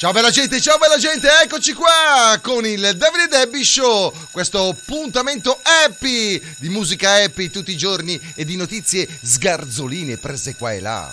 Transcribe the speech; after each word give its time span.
Ciao 0.00 0.12
bella 0.12 0.30
gente, 0.30 0.62
ciao 0.62 0.78
bella 0.78 0.96
gente, 0.96 1.28
eccoci 1.42 1.74
qua 1.74 2.38
con 2.40 2.64
il 2.64 2.80
Davide 2.96 3.28
Debbie 3.28 3.62
Show, 3.62 4.10
questo 4.30 4.68
appuntamento 4.68 5.60
happy 5.62 6.40
di 6.56 6.70
musica 6.70 7.22
happy 7.22 7.50
tutti 7.50 7.70
i 7.72 7.76
giorni 7.76 8.18
e 8.34 8.46
di 8.46 8.56
notizie 8.56 9.06
sgarzoline 9.22 10.16
prese 10.16 10.54
qua 10.56 10.72
e 10.72 10.80
là. 10.80 11.06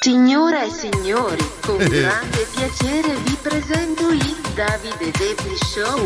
Signore 0.00 0.66
e 0.66 0.70
signori, 0.70 1.50
con 1.62 1.78
grande 1.88 2.46
piacere 2.54 3.14
vi 3.24 3.38
presento 3.40 4.10
il 4.10 4.36
Davide 4.54 5.10
Debbie 5.12 5.56
Show. 5.72 6.04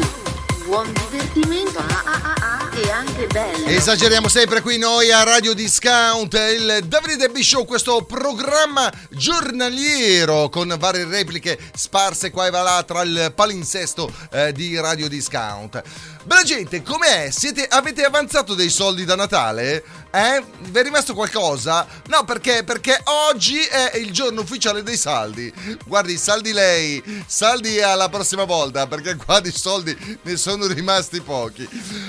Buon 0.66 0.92
divertimento 0.92 1.80
ah, 1.80 2.02
ah, 2.04 2.20
ah, 2.23 2.34
ah, 2.38 2.63
anche 2.91 3.27
bello. 3.27 3.66
Esageriamo 3.66 4.28
sempre 4.28 4.60
qui 4.60 4.78
noi 4.78 5.10
a 5.12 5.23
Radio 5.23 5.55
Discount, 5.55 6.34
il 6.34 6.84
Davide 6.87 7.16
Debbie 7.16 7.42
Show, 7.42 7.65
questo 7.65 8.02
programma 8.02 8.93
giornaliero 9.10 10.49
con 10.49 10.74
varie 10.79 11.04
repliche 11.04 11.59
sparse 11.74 12.30
qua 12.30 12.46
e 12.46 12.51
va 12.51 12.62
là 12.62 12.82
tra 12.87 13.02
il 13.02 13.32
palinsesto 13.34 14.12
eh, 14.32 14.52
di 14.52 14.79
Radio 14.79 15.09
Discount. 15.09 15.82
Bella 16.27 16.43
gente, 16.43 16.83
com'è? 16.83 17.29
Siete, 17.30 17.67
avete 17.67 18.03
avanzato 18.03 18.55
dei 18.55 18.71
soldi 18.71 19.05
da 19.05 19.15
Natale? 19.15 19.85
Eh? 20.11 20.43
Vi 20.59 20.79
è 20.79 20.83
rimasto 20.83 21.13
qualcosa? 21.13 21.87
No, 22.07 22.25
perché? 22.25 22.65
Perché 22.65 22.99
oggi 23.29 23.59
è 23.59 23.97
il 23.97 24.11
giorno 24.11 24.41
ufficiale 24.41 24.83
dei 24.83 24.97
saldi. 24.97 25.52
Guardi, 25.85 26.17
saldi 26.17 26.52
lei, 26.52 27.02
saldi 27.27 27.79
alla 27.83 28.09
prossima 28.09 28.45
volta, 28.45 28.87
perché 28.87 29.17
qua 29.17 29.41
di 29.41 29.51
soldi 29.51 29.95
ne 30.23 30.37
sono 30.37 30.67
rimasti 30.67 31.21
pochi. 31.21 31.69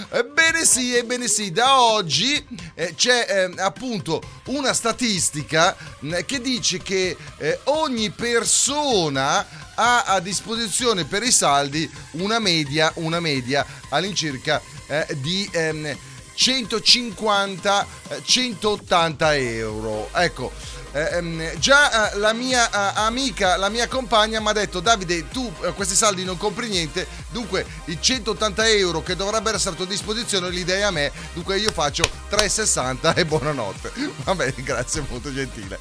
Ebbene 0.09 0.63
sì, 0.63 0.95
ebbene 0.95 1.27
sì, 1.27 1.51
da 1.51 1.81
oggi 1.81 2.41
eh, 2.73 2.93
c'è 2.95 3.25
eh, 3.27 3.61
appunto 3.61 4.21
una 4.45 4.71
statistica 4.71 5.75
eh, 5.99 6.23
che 6.23 6.39
dice 6.39 6.77
che 6.77 7.17
eh, 7.37 7.59
ogni 7.65 8.11
persona 8.11 9.63
ha 9.75 10.03
a 10.03 10.19
disposizione 10.19 11.03
per 11.03 11.23
i 11.23 11.31
saldi 11.31 11.89
una 12.11 12.39
media, 12.39 12.91
una 12.95 13.19
media 13.19 13.65
all'incirca 14.05 14.61
eh, 14.87 15.05
di 15.17 15.49
ehm, 15.51 15.97
150-180 16.37 19.15
euro. 19.57 20.09
Ecco, 20.13 20.51
ehm, 20.95 21.57
già 21.59 22.11
eh, 22.11 22.17
la 22.17 22.33
mia 22.33 22.69
eh, 22.69 22.99
amica, 22.99 23.57
la 23.57 23.69
mia 23.69 23.87
compagna 23.87 24.39
mi 24.39 24.47
ha 24.47 24.53
detto 24.53 24.79
Davide 24.79 25.27
tu 25.27 25.51
eh, 25.63 25.73
questi 25.73 25.95
saldi 25.95 26.23
non 26.23 26.37
compri 26.37 26.69
niente, 26.69 27.05
dunque 27.29 27.65
i 27.85 27.97
180 27.99 28.67
euro 28.69 29.03
che 29.03 29.15
dovrebbero 29.15 29.57
essere 29.57 29.73
a 29.73 29.77
tua 29.77 29.85
disposizione 29.85 30.49
li 30.49 30.63
dai 30.63 30.83
a 30.83 30.91
me, 30.91 31.11
dunque 31.33 31.57
io 31.57 31.71
faccio 31.71 32.09
3,60 32.31 33.15
e 33.15 33.25
buonanotte. 33.25 33.91
Va 34.23 34.35
bene, 34.35 34.53
grazie 34.57 35.03
molto 35.09 35.33
gentile. 35.33 35.79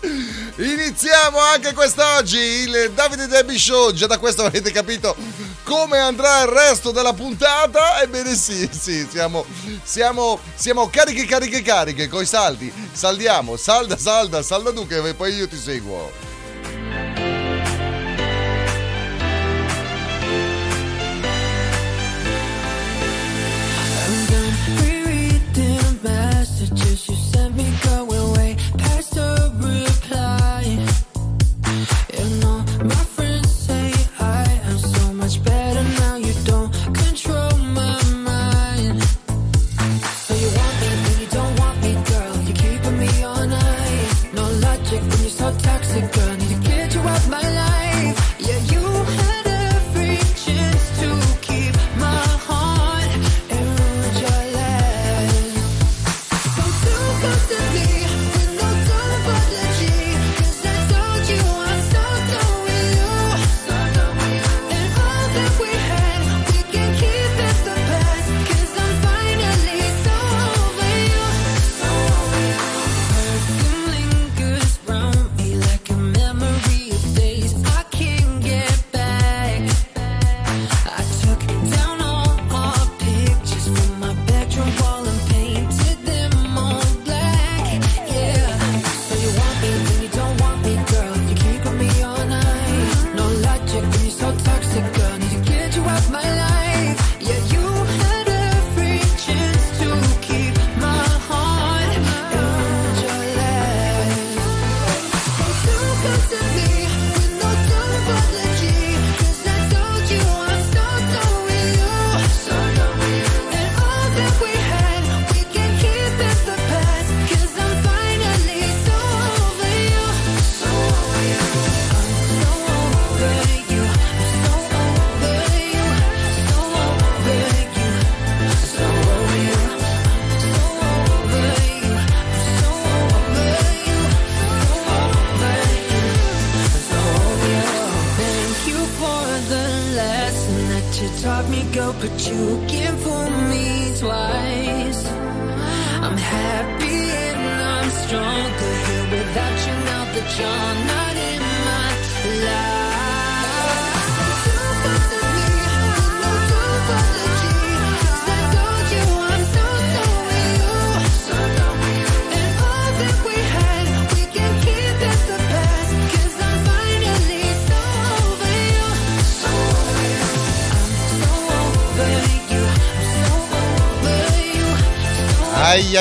Iniziamo 0.56 1.38
anche 1.38 1.72
quest'oggi 1.72 2.38
il 2.38 2.90
Davide 2.94 3.26
Debbie 3.26 3.58
Show, 3.58 3.92
già 3.92 4.06
da 4.06 4.18
questo 4.18 4.44
avete 4.44 4.72
capito 4.72 5.14
come 5.64 5.98
andrà 5.98 6.42
il 6.42 6.48
resto 6.48 6.90
della 6.90 7.14
puntata? 7.14 8.00
Ebbene 8.02 8.36
sì, 8.36 8.68
sì, 8.70 9.06
siamo, 9.10 9.44
siamo, 9.82 10.38
siamo 10.54 10.88
cariche, 10.90 11.24
cariche, 11.24 11.62
cariche, 11.62 12.06
coi 12.06 12.26
saldi. 12.26 12.72
Saldiamo, 12.92 13.56
salda, 13.56 13.96
salda, 13.96 14.42
salda 14.42 14.72
tu 14.72 14.86
che 15.04 15.14
poi 15.14 15.34
io 15.34 15.48
ti 15.48 15.56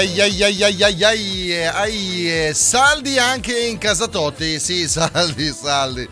Ai 0.03 0.19
ai 0.19 0.43
ai 0.43 0.63
ai 0.63 0.83
ai 0.83 1.03
ai 1.03 1.71
ai 1.71 2.53
saldi 2.53 3.17
anche 3.17 3.57
in 3.57 3.77
casa 3.77 4.05
Totti, 4.09 4.59
sì, 4.59 4.85
saldi, 4.89 5.49
saldi. 5.49 6.05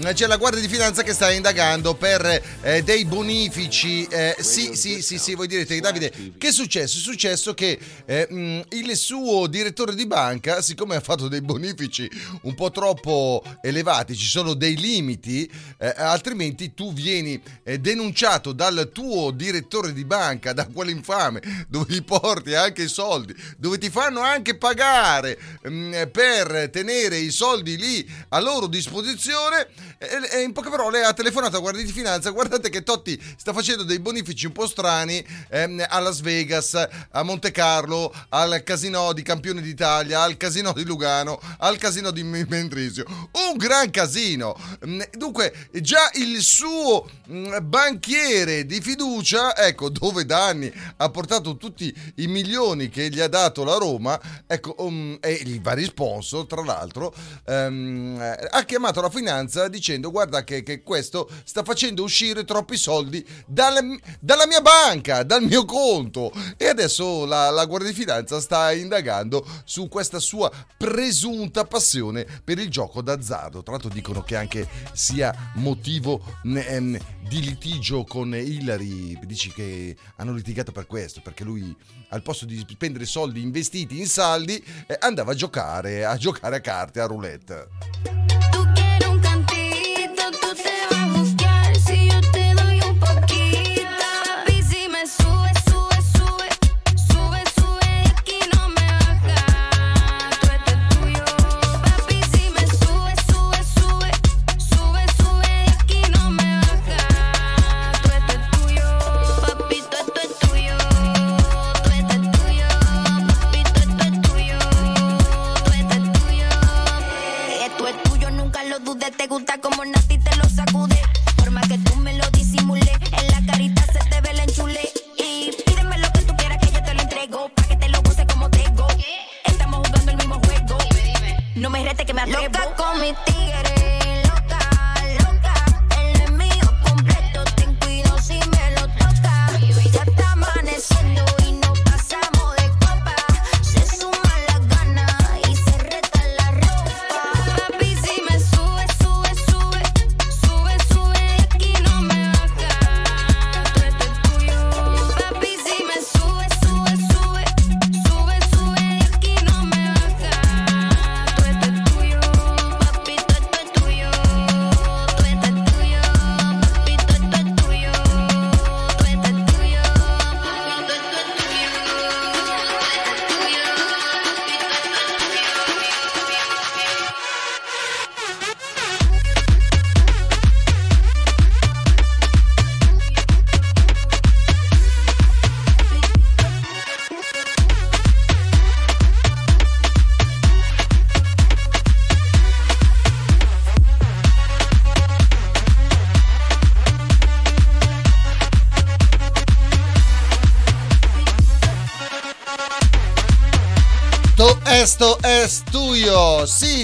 Eh, 0.00 0.12
c'è 0.12 0.26
la 0.26 0.36
Guardia 0.36 0.60
di 0.60 0.68
Finanza 0.68 1.02
che 1.02 1.12
sta 1.12 1.30
indagando 1.32 1.94
per 1.94 2.42
eh, 2.62 2.82
dei 2.82 3.04
bonifici. 3.04 4.06
eh, 4.06 4.36
sì, 4.38 4.74
sì, 4.74 5.02
sì, 5.02 5.18
sì, 5.18 5.34
voi 5.34 5.46
direte 5.46 5.78
Davide, 5.80 6.10
che 6.38 6.48
è 6.48 6.52
successo? 6.52 6.98
È 6.98 7.00
successo 7.00 7.54
che 7.54 7.78
eh, 8.04 8.26
mh, 8.30 8.62
il 8.70 8.96
suo 8.96 9.46
direttore 9.46 9.94
di 9.94 10.06
banca, 10.06 10.62
siccome 10.62 10.96
ha 10.96 11.00
fatto 11.00 11.28
dei 11.28 11.40
bonifici 11.40 12.08
un 12.42 12.54
po' 12.54 12.70
troppo 12.70 13.42
elevati, 13.60 14.14
ci 14.14 14.26
sono 14.26 14.54
dei 14.54 14.76
limiti, 14.76 15.50
eh, 15.78 15.94
altrimenti 15.96 16.74
tu 16.74 16.92
vieni 16.92 17.40
eh, 17.64 17.78
denunciato 17.78 18.52
dal 18.52 18.90
tuo 18.92 19.30
direttore 19.30 19.92
di 19.92 20.04
banca, 20.04 20.52
da 20.52 20.66
quell'infame, 20.66 21.66
dove 21.68 21.86
gli 21.92 22.02
porti 22.02 22.54
anche 22.54 22.82
i 22.82 22.88
soldi, 22.88 23.34
dove 23.56 23.78
ti 23.78 23.90
fanno 23.90 24.20
anche 24.20 24.56
pagare 24.56 25.38
mh, 25.62 26.08
per 26.12 26.70
tenere 26.72 27.18
i 27.18 27.30
soldi 27.30 27.76
lì 27.76 28.08
a 28.28 28.40
loro 28.40 28.66
disposizione. 28.66 29.68
E, 29.98 30.38
e 30.38 30.42
in 30.42 30.52
poche 30.52 30.70
parole 30.70 31.02
ha 31.04 31.12
telefonato 31.12 31.56
a 31.56 31.60
Guardia 31.60 31.84
di 31.84 31.92
Finanza, 31.92 32.30
guardate 32.30 32.68
che 32.68 32.82
Totti 32.82 33.20
sta 33.36 33.52
facendo 33.52 33.84
dei 33.84 33.98
bonifici 33.98 34.46
un 34.46 34.52
po' 34.52 34.66
strani 34.66 35.24
ehm, 35.50 35.84
a 35.88 35.98
Las 36.00 36.20
Vegas, 36.20 36.74
a 37.10 37.22
Monte 37.22 37.50
Carlo, 37.50 38.14
al 38.30 38.62
casino 38.62 39.12
di 39.12 39.22
Campione 39.22 39.60
d'Italia, 39.60 40.22
al 40.22 40.36
casino 40.36 40.72
di 40.72 40.84
Lugano, 40.84 41.40
al 41.58 41.78
casino 41.78 42.10
di 42.10 42.22
Mendrisio. 42.22 43.04
Un 43.06 43.56
gran 43.56 43.90
casino. 43.90 44.56
Mm, 44.86 45.00
Dunque, 45.12 45.52
già 45.72 46.10
il 46.14 46.40
suo 46.40 47.08
mm, 47.30 47.56
banchiere 47.62 48.66
di 48.66 48.80
fiducia, 48.80 49.56
ecco, 49.56 49.88
dove 49.90 50.24
da 50.24 50.46
anni 50.46 50.72
ha 50.96 51.10
portato 51.10 51.56
tutti 51.56 51.94
i 52.16 52.26
milioni 52.26 52.88
che 52.88 53.08
gli 53.08 53.20
ha 53.20 53.28
dato 53.28 53.64
la 53.64 53.76
Roma, 53.76 54.18
ecco, 54.46 54.74
um, 54.78 55.16
e 55.20 55.32
i 55.32 55.58
vari 55.62 55.84
sponsor, 55.84 56.46
tra 56.46 56.62
l'altro, 56.62 57.14
eh, 57.44 58.48
ha 58.50 58.64
chiamato 58.64 59.00
la 59.00 59.10
finanza 59.10 59.68
dicendo 59.78 60.10
guarda 60.10 60.44
che, 60.44 60.62
che 60.62 60.82
questo 60.82 61.30
sta 61.44 61.62
facendo 61.62 62.02
uscire 62.02 62.44
troppi 62.44 62.76
soldi 62.76 63.24
dalla, 63.46 63.80
dalla 64.20 64.46
mia 64.46 64.60
banca, 64.60 65.22
dal 65.22 65.42
mio 65.42 65.64
conto. 65.64 66.32
E 66.56 66.66
adesso 66.66 67.24
la, 67.24 67.50
la 67.50 67.64
Guardia 67.64 67.90
di 67.90 67.98
Finanza 67.98 68.40
sta 68.40 68.72
indagando 68.72 69.46
su 69.64 69.88
questa 69.88 70.18
sua 70.18 70.50
presunta 70.76 71.64
passione 71.64 72.26
per 72.44 72.58
il 72.58 72.68
gioco 72.68 73.00
d'azzardo. 73.00 73.62
Tra 73.62 73.72
l'altro 73.72 73.90
dicono 73.90 74.22
che 74.22 74.36
anche 74.36 74.68
sia 74.92 75.52
motivo 75.54 76.22
ehm, 76.44 76.98
di 77.28 77.40
litigio 77.40 78.04
con 78.04 78.34
Hillary. 78.34 79.18
Dici 79.24 79.52
che 79.52 79.96
hanno 80.16 80.32
litigato 80.32 80.72
per 80.72 80.86
questo, 80.86 81.20
perché 81.22 81.44
lui 81.44 81.74
al 82.10 82.22
posto 82.22 82.44
di 82.44 82.64
spendere 82.68 83.04
soldi 83.04 83.40
investiti 83.40 83.98
in 83.98 84.06
saldi 84.06 84.62
eh, 84.86 84.96
andava 85.00 85.32
a 85.32 85.34
giocare, 85.34 86.04
a 86.04 86.16
giocare 86.16 86.56
a 86.56 86.60
carte, 86.60 87.00
a 87.00 87.06
roulette. 87.06 88.47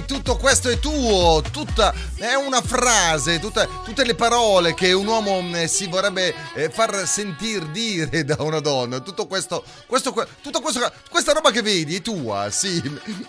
Tutto 0.05 0.37
questo 0.37 0.69
è 0.69 0.79
tuo. 0.79 1.43
Tutta 1.51 1.93
è 2.17 2.35
una 2.35 2.61
frase, 2.61 3.39
tutta- 3.39 3.67
tutte 3.85 4.05
le 4.05 4.15
parole 4.15 4.75
che 4.75 4.93
un 4.93 5.07
uomo 5.07 5.41
eh, 5.57 5.67
si 5.67 5.87
vorrebbe 5.87 6.35
eh, 6.55 6.71
far 6.71 7.07
sentir 7.07 7.67
dire 7.69 8.25
da 8.25 8.37
una 8.41 8.61
donna. 8.61 9.01
Tutto 9.01 9.27
questo, 9.27 9.65
questo, 9.87 10.13
que- 10.13 10.27
tutto 10.43 10.61
questo, 10.61 10.91
questa 11.11 11.33
roba 11.33 11.51
che 11.51 11.63
vedi 11.63 11.97
è 11.97 12.03
tua, 12.03 12.51
sì. 12.51 12.81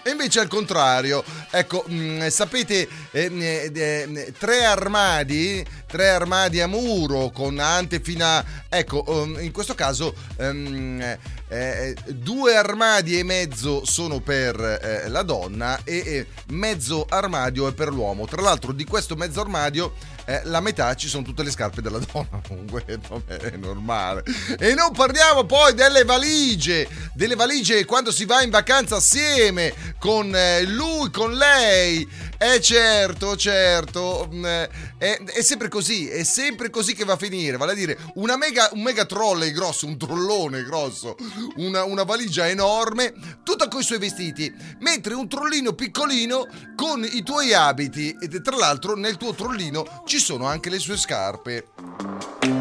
E 0.04 0.12
invece 0.12 0.40
al 0.40 0.48
contrario, 0.48 1.24
ecco, 1.52 1.84
mh, 1.88 2.28
sapete, 2.28 2.88
eh, 3.12 3.32
eh, 3.32 3.72
eh, 3.74 4.34
tre 4.38 4.66
armadi, 4.66 5.66
tre 5.88 6.10
armadi 6.10 6.62
a 6.62 6.68
muro 6.68 7.30
con 7.30 7.60
ante 7.60 8.00
fino 8.00 8.26
a, 8.26 8.44
ecco, 8.70 9.04
in 9.40 9.52
questo 9.52 9.76
caso 9.76 10.14
ehm, 10.38 11.18
eh, 11.48 11.96
eh, 12.06 12.14
due 12.14 12.56
armadi 12.56 13.20
e 13.20 13.24
mezzo 13.24 13.86
sono 13.86 14.20
per 14.20 14.60
eh, 14.60 15.08
la 15.10 15.22
donna 15.22 15.80
e 15.84 15.98
eh, 15.98 16.28
mezzo 16.48 17.06
armadio 17.08 17.68
è 17.68 17.74
per 17.74 17.90
l'uomo. 17.90 18.26
Tra 18.26 18.42
l'altro 18.42 18.72
di 18.72 18.84
questo 18.86 19.16
mezzo 19.16 19.42
armadio 19.42 19.94
eh, 20.26 20.42
la 20.46 20.60
metà 20.60 20.96
ci 20.96 21.08
sono 21.08 21.24
tutte 21.24 21.44
le 21.44 21.52
scarpe 21.52 21.82
della 21.82 22.00
donna, 22.00 22.42
comunque 22.48 22.84
è 22.88 23.56
normale. 23.58 24.24
E 24.60 24.74
non 24.74 24.92
parliamo 24.92 25.46
poi 25.46 25.74
delle 25.74 26.04
valigie, 26.04 26.88
delle 27.14 27.36
valigie 27.36 27.86
quando 27.86 28.12
si 28.12 28.26
va 28.26 28.42
in 28.42 28.50
vacanza 28.50 28.96
assieme 28.98 29.74
con 30.00 30.36
eh, 30.36 30.64
lui, 30.64 31.12
con 31.12 31.34
lei. 31.34 32.08
Eh 32.38 32.60
certo, 32.60 33.38
certo, 33.38 34.30
mm, 34.32 34.46
eh, 34.46 34.70
è, 34.98 35.22
è 35.24 35.42
sempre 35.42 35.70
così, 35.70 36.10
è 36.10 36.24
sempre 36.24 36.70
così 36.70 36.94
che 36.94 37.06
va 37.06 37.14
a 37.14 37.18
finire, 37.18 37.58
vale 37.58 37.72
a 37.72 37.76
dire 37.76 37.98
una 38.16 38.36
mega, 38.36 38.70
un 38.74 38.82
mega 38.82 39.06
trolley 39.06 39.52
grosso, 39.52 39.86
un 39.86 39.98
trollone 39.98 40.64
grosso, 40.64 41.16
una, 41.58 41.86
una 41.86 42.04
valigia 42.04 42.48
enorme, 42.48 43.14
tutta 43.44 43.65
i 43.80 43.84
suoi 43.84 44.00
vestiti, 44.00 44.54
mentre 44.80 45.14
un 45.14 45.28
trollino 45.28 45.74
piccolino 45.74 46.48
con 46.76 47.04
i 47.04 47.24
tuoi 47.24 47.54
abiti 47.54 48.16
e 48.20 48.42
tra 48.42 48.56
l'altro 48.56 48.96
nel 48.96 49.18
tuo 49.18 49.34
trollino 49.34 50.04
ci 50.06 50.20
sono 50.20 50.46
anche 50.46 50.70
le 50.70 50.80
sue 50.80 50.98
scarpe. 50.98 51.68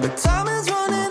But 0.00 0.20
time 0.20 0.50
is 0.60 0.68
running 0.68 1.03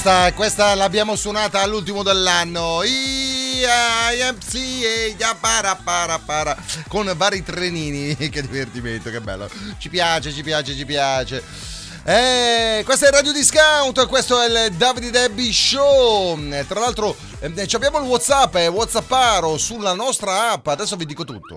Questa, 0.00 0.32
questa 0.32 0.74
l'abbiamo 0.74 1.14
suonata 1.14 1.60
all'ultimo 1.60 2.02
dell'anno. 2.02 2.82
Con 6.88 7.12
vari 7.14 7.42
trenini. 7.42 8.16
Che 8.16 8.40
divertimento, 8.40 9.10
che 9.10 9.20
bello. 9.20 9.46
Ci 9.76 9.90
piace, 9.90 10.32
ci 10.32 10.42
piace, 10.42 10.74
ci 10.74 10.86
piace. 10.86 11.44
Eh, 12.04 12.80
questo 12.82 13.04
è 13.04 13.08
il 13.08 13.14
Radio 13.14 13.32
Discount, 13.32 14.06
questo 14.06 14.40
è 14.40 14.46
il 14.46 14.72
Davide 14.72 15.10
Debbie 15.10 15.52
Show. 15.52 16.50
Eh, 16.50 16.66
tra 16.66 16.80
l'altro, 16.80 17.14
eh, 17.40 17.68
abbiamo 17.72 17.98
il 17.98 18.04
WhatsApp, 18.04 18.56
è 18.56 18.62
eh, 18.62 18.68
WhatsApparo 18.68 19.58
sulla 19.58 19.92
nostra 19.92 20.52
app. 20.52 20.66
Adesso 20.66 20.96
vi 20.96 21.04
dico 21.04 21.24
tutto. 21.24 21.56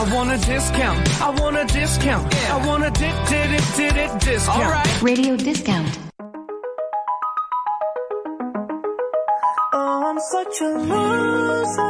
I 0.00 0.14
want 0.14 0.32
a 0.32 0.38
discount. 0.46 1.20
I 1.20 1.28
want 1.28 1.56
a 1.58 1.64
discount. 1.66 2.34
I 2.34 2.66
want 2.66 2.84
a 2.84 2.90
did 2.90 3.14
did 3.28 3.50
it 3.52 3.64
did 3.76 3.96
it 3.98 4.20
discount. 4.20 4.64
All 4.64 4.70
right. 4.70 5.02
Radio 5.02 5.36
discount. 5.36 5.98
Oh, 9.74 10.02
I'm 10.08 10.18
such 10.18 10.60
a 10.62 10.70
loser. 10.90 11.82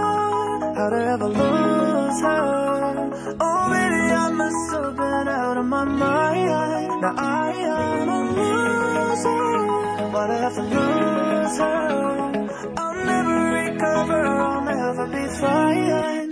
How'd 0.77 0.93
I 0.93 1.13
ever 1.13 1.29
lose 1.29 2.21
her? 2.27 3.37
Oh, 3.39 3.69
maybe 3.69 4.03
I 4.25 4.31
must 4.33 4.73
have 4.73 4.97
been 4.97 5.29
out 5.29 5.57
of 5.59 5.67
my 5.67 5.85
mind. 5.85 7.03
Now 7.03 7.15
I 7.17 7.53
am 7.53 8.09
a 8.09 8.21
loser. 8.39 10.11
Why'd 10.11 10.31
I 10.31 10.39
have 10.43 10.55
to 10.57 10.63
lose 10.63 11.59
her? 11.59 12.75
I'll 12.77 13.05
never 13.07 13.37
recover. 13.63 14.27
I'll 14.27 14.63
never 14.65 15.07
be 15.07 15.29
fine. 15.39 16.30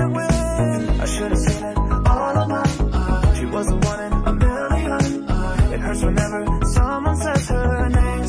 I 0.00 1.06
should 1.06 1.30
have 1.32 1.40
seen 1.40 1.64
it 1.64 1.78
all 1.78 2.34
along. 2.44 3.34
She 3.36 3.46
was 3.46 3.66
the 3.66 3.76
one 3.76 4.00
in 4.06 4.12
a 4.12 4.32
million. 4.32 5.00
It 5.72 5.80
hurts 5.80 6.02
whenever 6.04 6.44
someone 6.66 7.16
says 7.16 7.48
her 7.48 7.88
name. 7.88 8.24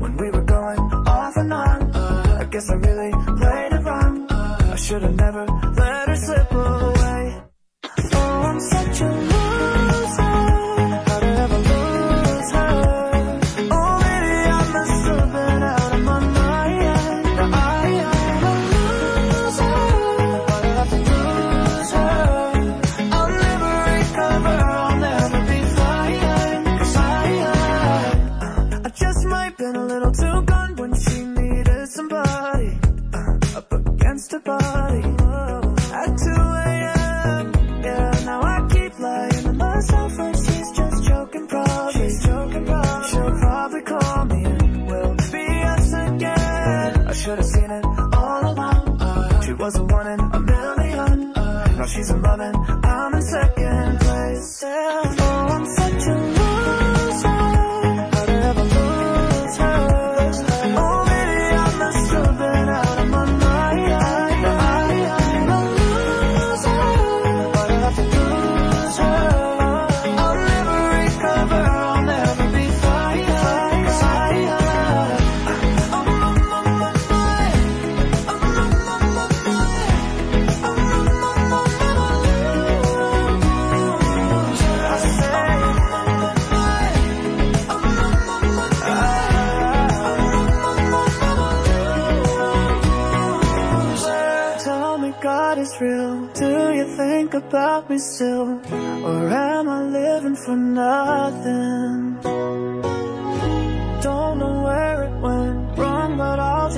When 0.00 0.16
we 0.16 0.30
were 0.30 0.44
going 0.44 0.78
off 1.06 1.36
and 1.36 1.52
on, 1.52 1.92
I 1.94 2.44
guess 2.44 2.70
I 2.70 2.74
really 2.74 2.97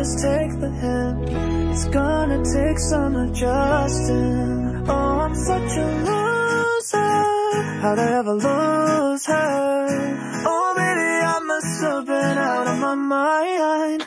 just 0.01 0.19
take 0.21 0.53
the 0.61 0.71
hint. 0.83 1.29
It's 1.73 1.85
gonna 1.99 2.43
take 2.57 2.79
some 2.79 3.17
adjusting. 3.17 4.89
Oh, 4.89 5.19
I'm 5.25 5.35
such 5.35 5.73
a 5.77 5.87
loser. 6.09 7.23
How'd 7.83 7.99
I 7.99 8.09
ever 8.21 8.35
lose 8.49 9.27
her? 9.27 9.87
Oh, 10.53 10.69
maybe 10.81 11.09
I 11.35 11.39
must 11.53 11.83
have 11.83 12.07
been 12.07 12.39
out 12.39 12.67
of 12.73 12.79
my 12.79 12.95
mind. 12.95 14.01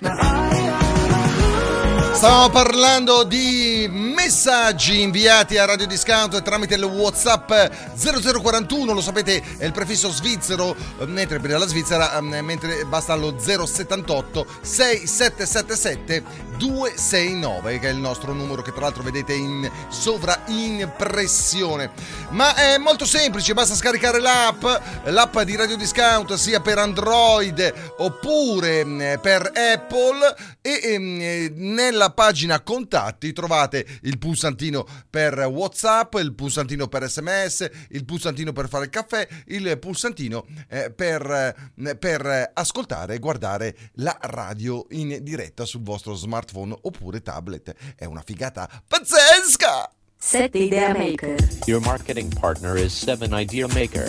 Stiamo 2.24 2.50
parlando 2.50 3.26
di 3.26 3.86
messaggi 3.92 5.02
inviati 5.02 5.58
a 5.58 5.66
Radio 5.66 5.86
Discount 5.86 6.42
tramite 6.42 6.76
il 6.76 6.84
WhatsApp 6.86 7.52
0041, 7.98 8.94
lo 8.94 9.02
sapete 9.02 9.44
è 9.58 9.66
il 9.66 9.74
prefisso 9.74 10.10
svizzero, 10.10 10.74
mentre 11.06 11.42
per 11.42 11.60
la 11.60 11.68
Svizzera 11.68 12.18
eh, 12.18 12.22
mentre 12.22 12.86
basta 12.86 13.14
lo 13.16 13.38
078 13.38 14.46
6777 14.62 16.24
269 16.58 17.80
che 17.80 17.90
è 17.90 17.92
il 17.92 17.98
nostro 17.98 18.32
numero 18.32 18.62
che 18.62 18.72
tra 18.72 18.84
l'altro 18.84 19.04
vedete 19.04 19.34
in 19.34 19.70
sovraimpressione. 19.90 21.92
Ma 22.30 22.56
è 22.56 22.78
molto 22.78 23.06
semplice, 23.06 23.54
basta 23.54 23.76
scaricare 23.76 24.22
l'app, 24.22 24.64
l'app 25.08 25.40
di 25.40 25.58
Radio 25.58 25.76
Discount 25.76 26.36
sia 26.36 26.62
per 26.62 26.78
Android 26.78 27.74
oppure 27.98 28.86
mm, 28.86 29.16
per 29.22 29.52
Apple 29.54 30.36
e 30.66 30.80
ehm, 30.82 31.20
eh, 31.20 31.52
nella 31.56 32.14
pagina 32.14 32.62
contatti 32.62 33.34
trovate 33.34 33.86
il 34.04 34.18
pulsantino 34.18 34.88
per 35.10 35.38
WhatsApp, 35.40 36.14
il 36.16 36.34
pulsantino 36.34 36.88
per 36.88 37.10
SMS, 37.10 37.70
il 37.90 38.06
pulsantino 38.06 38.54
per 38.54 38.70
fare 38.70 38.86
il 38.86 38.90
caffè, 38.90 39.28
il 39.48 39.78
pulsantino 39.78 40.46
eh, 40.70 40.90
per, 40.90 41.56
eh, 41.76 41.98
per 41.98 42.52
ascoltare 42.54 43.16
e 43.16 43.20
guardare 43.20 43.76
la 43.96 44.18
radio 44.22 44.86
in 44.92 45.20
diretta 45.22 45.66
sul 45.66 45.84
vostro 45.84 46.14
smartphone 46.14 46.78
oppure 46.84 47.22
tablet. 47.22 47.76
È 47.98 48.06
una 48.06 48.24
figata 48.26 48.70
pazzesca! 48.88 50.03
7 50.26 50.56
Idea 50.56 50.94
Maker. 50.94 51.36
Your 51.68 51.82
marketing 51.82 52.32
partner 52.32 52.78
is 52.78 52.94
7 52.94 53.34
Idea 53.34 53.68
Maker. 53.68 54.06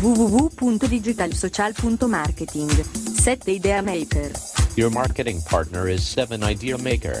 www.digitalsocial.marketing 0.00 2.68
7 2.70 3.48
Idea 3.52 3.82
Maker. 3.82 4.30
Your 4.76 4.90
marketing 4.90 5.40
partner 5.42 5.88
is 5.88 6.06
7 6.06 6.44
Idea 6.44 6.78
Maker. 6.78 7.20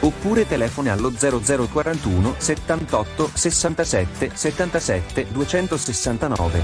Oppure 0.00 0.46
telefoni 0.46 0.88
allo 0.88 1.10
0041 1.10 2.34
78 2.38 3.30
67 3.32 4.30
77 4.34 5.26
269. 5.32 6.62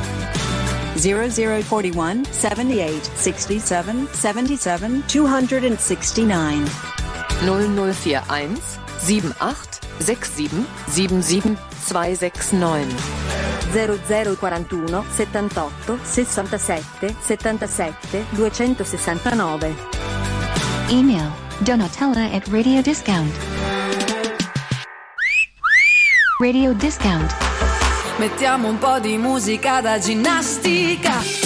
0041 0.94 2.20
78 2.30 3.10
67 3.14 4.08
77 4.12 5.02
269. 5.06 6.70
0041 7.40 8.54
78 8.98 9.78
67 9.98 10.64
77 10.86 11.56
269. 11.86 12.86
0041 13.72 15.04
78 15.08 15.98
67 16.02 17.16
77 17.18 18.26
269 18.34 19.74
Email 20.90 21.41
Donatella 21.62 22.28
at 22.32 22.48
Radio 22.48 22.82
Discount. 22.82 23.32
Radio 26.40 26.72
Discount. 26.72 27.32
Mettiamo 28.18 28.68
un 28.68 28.78
po' 28.78 28.98
di 28.98 29.16
musica 29.16 29.80
da 29.80 29.96
ginnastica. 29.98 31.41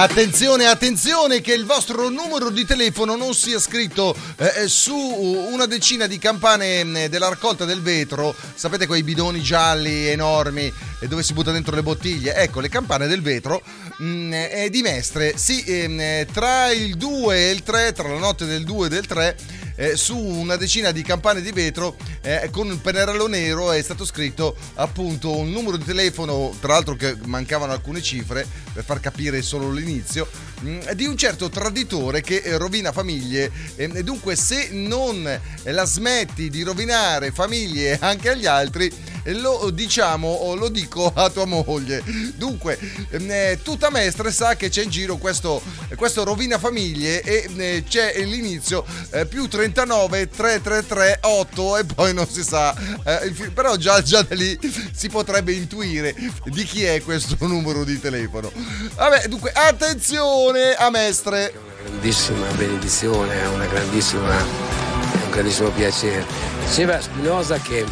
Attenzione, 0.00 0.64
attenzione 0.64 1.42
che 1.42 1.52
il 1.52 1.66
vostro 1.66 2.08
numero 2.08 2.48
di 2.48 2.64
telefono 2.64 3.16
non 3.16 3.34
sia 3.34 3.58
scritto 3.60 4.16
eh, 4.36 4.66
su 4.66 4.96
una 4.96 5.66
decina 5.66 6.06
di 6.06 6.16
campane 6.16 6.82
mh, 6.82 7.06
della 7.08 7.28
raccolta 7.28 7.66
del 7.66 7.82
vetro. 7.82 8.34
Sapete 8.54 8.86
quei 8.86 9.02
bidoni 9.02 9.42
gialli 9.42 10.06
enormi 10.06 10.72
eh, 11.00 11.06
dove 11.06 11.22
si 11.22 11.34
butta 11.34 11.52
dentro 11.52 11.76
le 11.76 11.82
bottiglie? 11.82 12.34
Ecco, 12.34 12.60
le 12.60 12.70
campane 12.70 13.08
del 13.08 13.20
vetro 13.20 13.62
mh, 13.98 14.32
eh, 14.32 14.68
di 14.70 14.80
Mestre. 14.80 15.36
Sì, 15.36 15.62
ehm, 15.66 16.00
eh, 16.00 16.26
tra 16.32 16.70
il 16.70 16.96
2 16.96 17.36
e 17.36 17.50
il 17.50 17.62
3, 17.62 17.92
tra 17.92 18.08
la 18.08 18.18
notte 18.18 18.46
del 18.46 18.64
2 18.64 18.86
e 18.86 18.88
del 18.88 19.06
3 19.06 19.36
eh, 19.80 19.96
su 19.96 20.14
una 20.14 20.56
decina 20.56 20.90
di 20.90 21.00
campane 21.00 21.40
di 21.40 21.52
vetro 21.52 21.96
eh, 22.20 22.50
con 22.52 22.68
un 22.68 22.78
pennarello 22.82 23.26
nero 23.26 23.72
è 23.72 23.80
stato 23.80 24.04
scritto 24.04 24.54
appunto 24.74 25.34
un 25.38 25.50
numero 25.50 25.78
di 25.78 25.84
telefono, 25.84 26.54
tra 26.60 26.74
l'altro 26.74 26.96
che 26.96 27.16
mancavano 27.24 27.72
alcune 27.72 28.02
cifre 28.02 28.46
per 28.74 28.84
far 28.84 29.00
capire 29.00 29.40
solo 29.40 29.70
l'inizio, 29.70 30.28
mh, 30.60 30.92
di 30.92 31.06
un 31.06 31.16
certo 31.16 31.48
traditore 31.48 32.20
che 32.20 32.42
eh, 32.44 32.58
rovina 32.58 32.92
famiglie. 32.92 33.50
Ehm, 33.76 33.96
e 33.96 34.04
dunque 34.04 34.36
se 34.36 34.68
non 34.72 35.40
la 35.62 35.84
smetti 35.84 36.50
di 36.50 36.62
rovinare 36.62 37.30
famiglie 37.30 37.96
anche 38.02 38.28
agli 38.28 38.44
altri 38.44 38.92
lo 39.34 39.70
diciamo 39.70 40.28
o 40.28 40.54
lo 40.54 40.68
dico 40.68 41.10
a 41.14 41.28
tua 41.30 41.44
moglie. 41.44 42.02
Dunque, 42.36 42.78
ehm, 43.10 43.30
eh, 43.30 43.58
tutta 43.62 43.90
mestre 43.90 44.30
sa 44.32 44.56
che 44.56 44.68
c'è 44.68 44.82
in 44.82 44.90
giro 44.90 45.16
questo, 45.16 45.62
questo 45.96 46.24
rovina 46.24 46.58
famiglie 46.58 47.22
e 47.22 47.48
eh, 47.56 47.84
c'è 47.88 48.14
l'inizio 48.24 48.84
eh, 49.10 49.26
più 49.26 49.48
39 49.48 50.28
333 50.28 51.18
8 51.22 51.76
e 51.78 51.84
poi 51.84 52.14
non 52.14 52.28
si 52.28 52.42
sa. 52.42 52.74
eh, 53.04 53.32
fi- 53.32 53.50
però 53.50 53.76
già, 53.76 54.02
già 54.02 54.22
da 54.22 54.34
lì 54.34 54.58
si 54.92 55.08
potrebbe 55.08 55.52
intuire 55.52 56.14
di 56.44 56.64
chi 56.64 56.84
è 56.84 57.02
questo 57.02 57.36
numero 57.46 57.84
di 57.84 57.98
telefono. 58.00 58.50
Vabbè, 58.94 59.28
dunque, 59.28 59.52
attenzione 59.52 60.74
a 60.74 60.90
mestre. 60.90 61.52
grandissima 61.82 62.46
benedizione, 62.56 63.44
una 63.46 63.66
grandissima, 63.66 64.36
un 64.36 65.30
grandissimo 65.30 65.70
piacere. 65.70 66.24
Diceva 66.66 67.00
Spinoza 67.00 67.58
che 67.58 67.84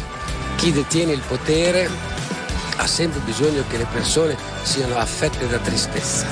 chi 0.59 0.73
detiene 0.73 1.13
il 1.13 1.21
potere 1.25 1.89
ha 2.75 2.85
sempre 2.85 3.21
bisogno 3.21 3.63
che 3.69 3.77
le 3.77 3.87
persone 3.89 4.35
siano 4.63 4.97
affette 4.97 5.47
da 5.47 5.57
tristezza. 5.57 6.27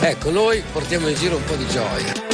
Ecco, 0.00 0.30
noi 0.30 0.62
portiamo 0.72 1.08
in 1.08 1.16
giro 1.16 1.34
un 1.34 1.44
po' 1.44 1.56
di 1.56 1.66
gioia. 1.66 2.25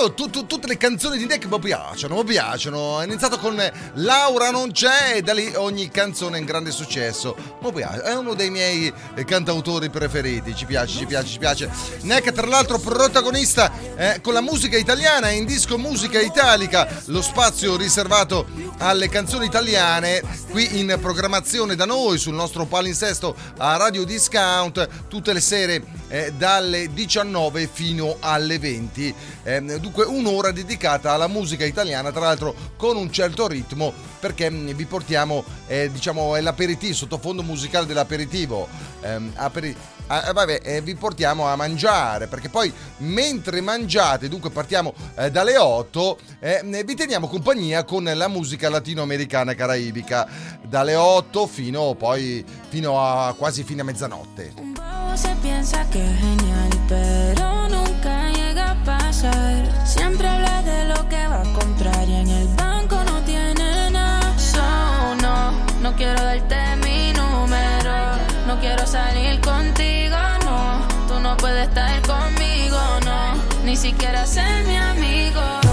Io 0.00 0.14
tu- 0.14 0.30
tu- 0.30 0.46
tutte 0.46 0.66
le 0.66 0.78
canzoni 0.78 1.18
di 1.18 1.26
Nick 1.26 1.44
mi 1.46 1.58
piacciono, 1.58 2.16
mi 2.16 2.24
piacciono. 2.24 3.00
È 3.00 3.04
iniziato 3.04 3.38
con 3.38 3.60
Laura 3.94 4.50
non 4.50 4.72
c'è 4.72 5.16
e 5.16 5.22
da 5.22 5.34
lì 5.34 5.52
ogni 5.56 5.90
canzone 5.90 6.38
è 6.38 6.40
un 6.40 6.46
grande 6.46 6.70
successo. 6.70 7.49
Mi 7.70 7.76
piace, 7.76 8.02
è 8.02 8.16
uno 8.16 8.34
dei 8.34 8.50
miei 8.50 8.92
eh, 9.14 9.24
cantautori 9.24 9.90
preferiti, 9.90 10.56
ci 10.56 10.64
piace, 10.66 10.98
ci 10.98 11.06
piace, 11.06 11.28
ci 11.28 11.38
piace. 11.38 11.70
Nick 12.00 12.32
tra 12.32 12.48
l'altro 12.48 12.78
protagonista 12.78 13.70
eh, 13.96 14.20
con 14.20 14.32
la 14.32 14.40
musica 14.40 14.76
italiana 14.76 15.30
in 15.30 15.44
disco 15.44 15.78
musica 15.78 16.20
italica, 16.20 16.88
lo 17.06 17.22
spazio 17.22 17.76
riservato 17.76 18.44
alle 18.78 19.08
canzoni 19.08 19.46
italiane 19.46 20.20
qui 20.50 20.80
in 20.80 20.98
programmazione 21.00 21.76
da 21.76 21.84
noi 21.84 22.18
sul 22.18 22.34
nostro 22.34 22.66
palinsesto 22.66 23.36
a 23.58 23.76
Radio 23.76 24.04
Discount 24.04 25.06
tutte 25.06 25.32
le 25.32 25.40
sere 25.40 25.80
eh, 26.08 26.32
dalle 26.36 26.92
19 26.92 27.68
fino 27.72 28.16
alle 28.18 28.58
20. 28.58 29.14
Ehm, 29.44 29.76
dunque 29.76 30.04
un'ora 30.06 30.50
dedicata 30.50 31.12
alla 31.12 31.28
musica 31.28 31.64
italiana, 31.64 32.10
tra 32.10 32.22
l'altro 32.22 32.52
con 32.76 32.96
un 32.96 33.12
certo 33.12 33.46
ritmo 33.46 34.09
perché 34.20 34.50
mh, 34.50 34.74
vi 34.74 34.84
portiamo, 34.84 35.44
eh, 35.66 35.90
diciamo, 35.90 36.36
è 36.36 36.40
l'aperitivo, 36.40 36.94
sottofondo 36.94 37.42
musicale 37.42 37.86
dell'aperitivo. 37.86 38.68
Ehm, 39.00 39.32
aperi- 39.36 39.74
ah, 40.08 40.28
eh, 40.28 40.32
vabbè, 40.32 40.60
eh, 40.62 40.80
vi 40.82 40.94
portiamo 40.94 41.46
a 41.46 41.56
mangiare 41.56 42.26
perché 42.26 42.48
poi 42.48 42.72
mentre 42.98 43.60
mangiate, 43.60 44.28
dunque 44.28 44.50
partiamo 44.50 44.94
eh, 45.16 45.30
dalle 45.30 45.56
8, 45.56 46.18
eh, 46.40 46.84
vi 46.84 46.94
teniamo 46.94 47.26
compagnia 47.26 47.84
con 47.84 48.04
la 48.04 48.28
musica 48.28 48.68
latinoamericana 48.68 49.54
caraibica 49.54 50.28
dalle 50.66 50.94
8 50.94 51.46
fino 51.46 51.94
poi 51.94 52.44
fino 52.68 53.00
a 53.02 53.34
quasi 53.34 53.64
fine 53.64 53.82
mezzanotte. 53.82 54.52
Todo 54.54 55.16
se 55.16 55.34
piensa 55.42 55.84
que 55.90 55.98
es 55.98 56.20
genial, 56.20 56.70
pero 56.86 57.68
nunca 57.68 58.30
llega 58.30 58.70
a 58.70 58.84
pasar. 58.84 59.86
Siempre 59.86 60.28
habla 60.28 60.62
de 60.62 60.84
lo 60.84 61.08
que 61.08 61.26
va 61.26 61.42
a 61.42 61.52
comprar 61.52 62.08
No 65.90 65.96
quiero 65.96 66.22
darte 66.22 66.76
mi 66.84 67.12
número. 67.14 67.92
No 68.46 68.60
quiero 68.60 68.86
salir 68.86 69.40
contigo, 69.40 70.16
no. 70.44 70.86
Tú 71.08 71.18
no 71.18 71.36
puedes 71.36 71.66
estar 71.66 72.00
conmigo, 72.02 72.78
no. 73.04 73.34
Ni 73.64 73.76
siquiera 73.76 74.24
ser 74.24 74.64
mi 74.66 74.76
amigo. 74.76 75.69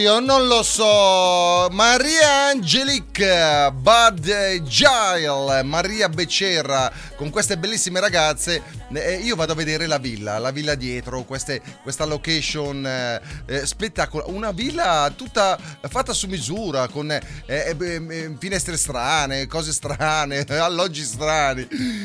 Io 0.00 0.18
non 0.18 0.46
lo 0.46 0.62
so. 0.62 1.68
Maria 1.72 2.48
Angelique, 2.48 3.09
Bud 3.20 4.62
Gile, 4.62 5.62
Maria 5.62 6.08
Becerra, 6.08 6.90
con 7.16 7.28
queste 7.28 7.58
bellissime 7.58 8.00
ragazze. 8.00 8.62
eh, 8.92 9.16
io 9.16 9.36
vado 9.36 9.52
a 9.52 9.54
vedere 9.54 9.86
la 9.86 9.98
villa, 9.98 10.38
la 10.38 10.50
villa 10.50 10.74
dietro, 10.74 11.22
queste- 11.24 11.60
questa 11.82 12.06
location 12.06 12.84
eh, 12.86 13.20
eh, 13.46 13.66
spettacolare. 13.66 14.32
Una 14.32 14.52
villa 14.52 15.12
tutta 15.14 15.58
fatta 15.88 16.12
su 16.14 16.28
misura, 16.28 16.88
con 16.88 17.12
eh, 17.12 17.20
eh, 17.46 17.76
eh, 17.78 18.34
finestre 18.38 18.76
strane, 18.78 19.46
cose 19.46 19.72
strane, 19.72 20.44
alloggi 20.58 21.02
strani. 21.04 21.60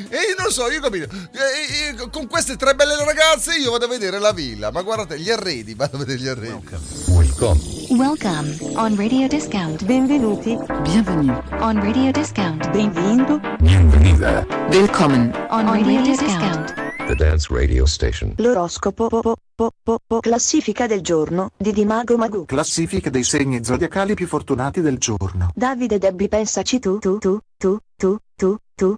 E 0.10 0.18
io 0.30 0.36
non 0.38 0.52
so, 0.52 0.70
io 0.70 0.82
capito. 0.82 1.08
Eh, 1.32 1.96
eh, 1.98 2.10
con 2.12 2.28
queste 2.28 2.58
tre 2.58 2.76
belle 2.76 2.96
ragazze 3.04 3.56
io 3.56 3.72
vado 3.72 3.86
a 3.86 3.88
vedere 3.90 4.20
la 4.20 4.32
villa. 4.34 4.70
Ma 4.70 4.82
guardate, 4.82 5.18
gli 5.20 5.30
arredi, 5.32 5.74
vado 5.80 5.96
a 5.96 6.00
vedere 6.00 6.20
gli 6.20 6.28
arredi. 6.28 6.62
Welcome. 7.08 7.60
Welcome 7.90 8.58
on 8.76 8.96
Radio 8.98 9.28
Discount. 9.28 9.84
Benvenuti. 9.86 10.58
Bienvenue 11.06 11.40
on 11.60 11.80
Radio 11.82 12.12
Discount. 12.12 12.72
Benvindo. 12.72 13.40
Bienvenida. 13.60 14.44
Willkommen 14.70 15.32
on 15.52 15.68
Radio 15.68 16.02
Discount. 16.02 16.74
The 17.06 17.14
Dance 17.14 17.54
Radio 17.54 17.86
Station. 17.86 18.34
L'oroscopo 18.38 19.08
po, 19.08 19.22
po, 19.22 19.36
po, 19.54 19.70
po, 19.84 20.00
po, 20.04 20.20
classifica 20.20 20.88
del 20.88 21.02
giorno 21.02 21.52
di 21.58 21.72
Dimago 21.74 22.18
Magu. 22.18 22.46
Classifica 22.46 23.12
dei 23.12 23.24
segni 23.24 23.64
zodiacali 23.64 24.16
più 24.16 24.26
fortunati 24.26 24.82
del 24.82 24.98
giorno. 24.98 25.52
Davide 25.54 26.00
Debbie 26.00 26.28
pensaci 26.28 26.80
tu 26.80 26.98
tu 26.98 27.20
tu 27.20 27.40
tu 27.56 27.78
tu 27.96 28.18
tu 28.36 28.58
tu 28.74 28.96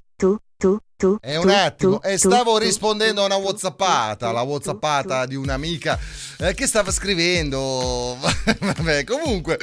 tu 0.98 1.18
E 1.22 1.38
un 1.38 1.50
attimo, 1.50 2.00
tu, 2.00 2.08
e 2.08 2.18
tu, 2.18 2.28
stavo 2.28 2.58
tu, 2.58 2.66
rispondendo 2.66 3.22
a 3.22 3.26
una 3.26 3.36
whatsappata, 3.36 4.32
la 4.32 4.42
whatsappata 4.42 5.28
di 5.28 5.36
un'amica 5.36 5.98
eh, 6.40 6.56
che 6.56 6.66
stava 6.66 6.92
scrivendo. 6.92 8.18
Vabbè, 8.18 9.04
comunque, 9.04 9.60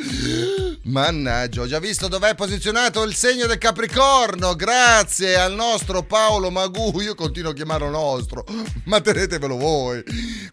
mannaggia, 0.85 1.63
ho 1.63 1.67
già 1.67 1.81
visto 1.81 2.07
dov'è 2.07 2.37
posizionato 2.37 3.03
il 3.03 3.15
segno 3.17 3.47
del 3.47 3.59
Capricorno. 3.59 4.55
Grazie 4.55 5.37
al 5.37 5.55
nostro 5.55 6.05
Paolo 6.05 6.51
Magu, 6.53 7.01
io 7.01 7.17
continuo 7.17 7.51
a 7.51 7.55
chiamarlo 7.55 7.91
nostro, 7.91 8.45
ma 8.85 9.01
tenetevelo 9.01 9.57
voi. 9.57 10.03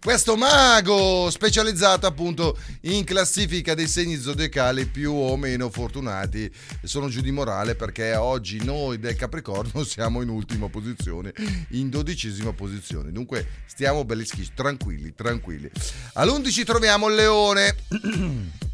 Questo 0.02 0.36
mago 0.36 1.30
specializzato 1.30 2.08
appunto 2.08 2.58
in 2.82 3.04
classifica 3.04 3.76
dei 3.76 3.88
segni 3.88 4.18
zodiacali 4.18 4.88
più 4.88 5.14
o 5.14 5.38
meno 5.38 5.70
fortunati. 5.70 6.52
Sono 6.82 7.08
giù 7.08 7.22
di 7.22 7.32
morale 7.32 7.76
perché 7.76 8.16
oggi 8.16 8.64
noi 8.64 8.98
del 8.98 9.16
Capricorno 9.16 9.84
siamo 9.84 10.24
in 10.24 10.30
ultima 10.30 10.70
posizione, 10.72 11.32
in 11.70 11.92
dodicesima 11.92 12.52
posizione. 12.54 13.12
Dunque 13.12 13.48
stiamo 13.68 14.04
belli 14.04 14.26
schifo, 14.26 14.54
tranquilli, 14.56 15.14
tranquilli. 15.14 15.70
All'11 16.14 16.66
troviamo 16.66 17.08
il 17.08 17.16
leone. 17.16 17.76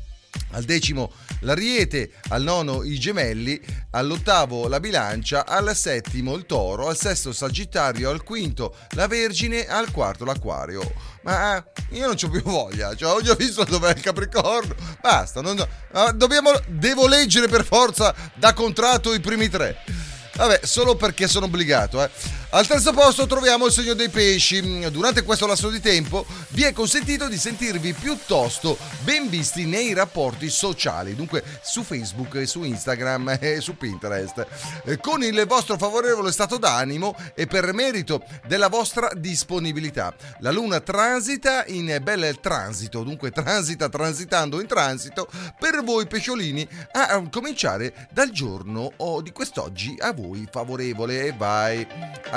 Al 0.51 0.63
decimo 0.63 1.11
l'ariete, 1.41 2.11
al 2.29 2.41
nono 2.41 2.83
i 2.83 2.97
gemelli, 2.97 3.59
all'ottavo 3.91 4.67
la 4.67 4.79
bilancia, 4.79 5.45
al 5.45 5.75
settimo 5.75 6.35
il 6.35 6.45
toro, 6.45 6.87
al 6.87 6.97
sesto 6.97 7.33
sagittario, 7.33 8.09
al 8.09 8.23
quinto 8.23 8.75
la 8.91 9.07
vergine, 9.07 9.65
al 9.67 9.91
quarto 9.91 10.23
l'acquario. 10.23 10.81
Ma 11.23 11.57
eh, 11.57 11.63
io 11.97 12.07
non 12.07 12.15
ho 12.21 12.29
più 12.29 12.41
voglia, 12.43 12.95
cioè, 12.95 13.11
ho 13.11 13.21
già 13.21 13.35
visto 13.35 13.65
dov'è 13.65 13.91
il 13.91 14.01
capricorno, 14.01 14.73
basta, 15.01 15.41
non- 15.41 15.67
ah, 15.91 16.11
dobbiamo, 16.13 16.51
devo 16.67 17.07
leggere 17.07 17.47
per 17.47 17.65
forza 17.65 18.15
da 18.35 18.53
contratto 18.53 19.13
i 19.13 19.19
primi 19.19 19.49
tre. 19.49 19.75
Vabbè, 20.37 20.59
solo 20.63 20.95
perché 20.95 21.27
sono 21.27 21.45
obbligato, 21.45 22.03
eh. 22.03 22.09
Al 22.49 22.65
terzo 22.65 22.93
posto 22.93 23.27
troviamo 23.27 23.65
il 23.65 23.73
segno 23.73 23.93
dei 23.93 24.07
pesci. 24.07 24.89
Durante 24.89 25.23
questo 25.23 25.45
lasso 25.45 25.69
di 25.69 25.81
tempo 25.81 26.25
vi 26.51 26.63
è 26.63 26.71
consentito 26.71 27.27
di 27.27 27.37
sentirvi 27.37 27.91
piuttosto 27.91 28.77
ben 29.03 29.27
visti 29.29 29.65
nei 29.65 29.93
rapporti 29.93 30.49
sociali, 30.49 31.13
dunque 31.13 31.43
su 31.61 31.83
Facebook, 31.83 32.47
su 32.47 32.63
Instagram 32.63 33.37
e 33.41 33.59
su 33.59 33.75
Pinterest, 33.75 34.47
eh, 34.85 34.97
con 34.97 35.23
il 35.23 35.45
vostro 35.45 35.77
favorevole 35.77 36.31
stato 36.31 36.57
d'animo 36.57 37.17
e 37.35 37.47
per 37.47 37.73
merito 37.73 38.23
della 38.47 38.69
vostra 38.69 39.11
disponibilità. 39.13 40.15
La 40.39 40.51
luna 40.51 40.79
transita 40.79 41.65
in 41.65 41.99
bel 42.01 42.39
transito, 42.39 43.03
dunque 43.03 43.29
transita 43.29 43.89
transitando 43.89 44.61
in 44.61 44.67
transito 44.67 45.27
per 45.59 45.83
voi 45.83 46.07
pesciolini 46.07 46.65
a 46.93 47.21
cominciare 47.29 48.07
dal 48.09 48.29
giorno 48.29 48.93
di 49.21 49.33
quest'oggi 49.33 49.95
a 49.99 50.13
voi 50.13 50.47
favorevole 50.49 51.33
vai 51.37 51.85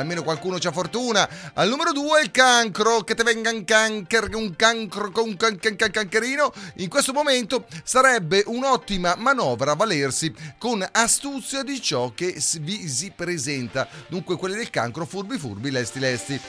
almeno 0.00 0.22
qualcuno 0.22 0.58
c'ha 0.58 0.72
fortuna. 0.72 1.28
Al 1.54 1.68
numero 1.68 1.92
due 1.92 2.22
il 2.22 2.30
cancro 2.30 3.02
che 3.02 3.14
te 3.14 3.22
venga 3.22 3.50
un 3.50 3.64
cancer 3.64 4.34
un 4.34 4.56
cancro 4.56 5.10
con 5.10 5.28
un 5.28 5.36
can- 5.36 5.58
can- 5.58 5.76
can- 5.76 5.90
cancherino 5.90 6.52
in 6.76 6.88
questo 6.88 7.12
momento 7.12 7.66
sarebbe 7.84 8.42
un'ottima 8.46 9.14
manovra 9.16 9.74
valersi 9.74 10.32
con 10.58 10.86
astuzia 10.90 11.62
di 11.62 11.80
ciò 11.80 12.12
che 12.14 12.40
vi 12.60 12.88
si 12.88 13.12
presenta. 13.14 13.88
Dunque 14.08 14.36
quelli 14.36 14.56
del 14.56 14.70
cancro 14.70 15.06
furbi 15.06 15.38
furbi 15.38 15.70
lesti 15.70 15.98
lesti 15.98 16.40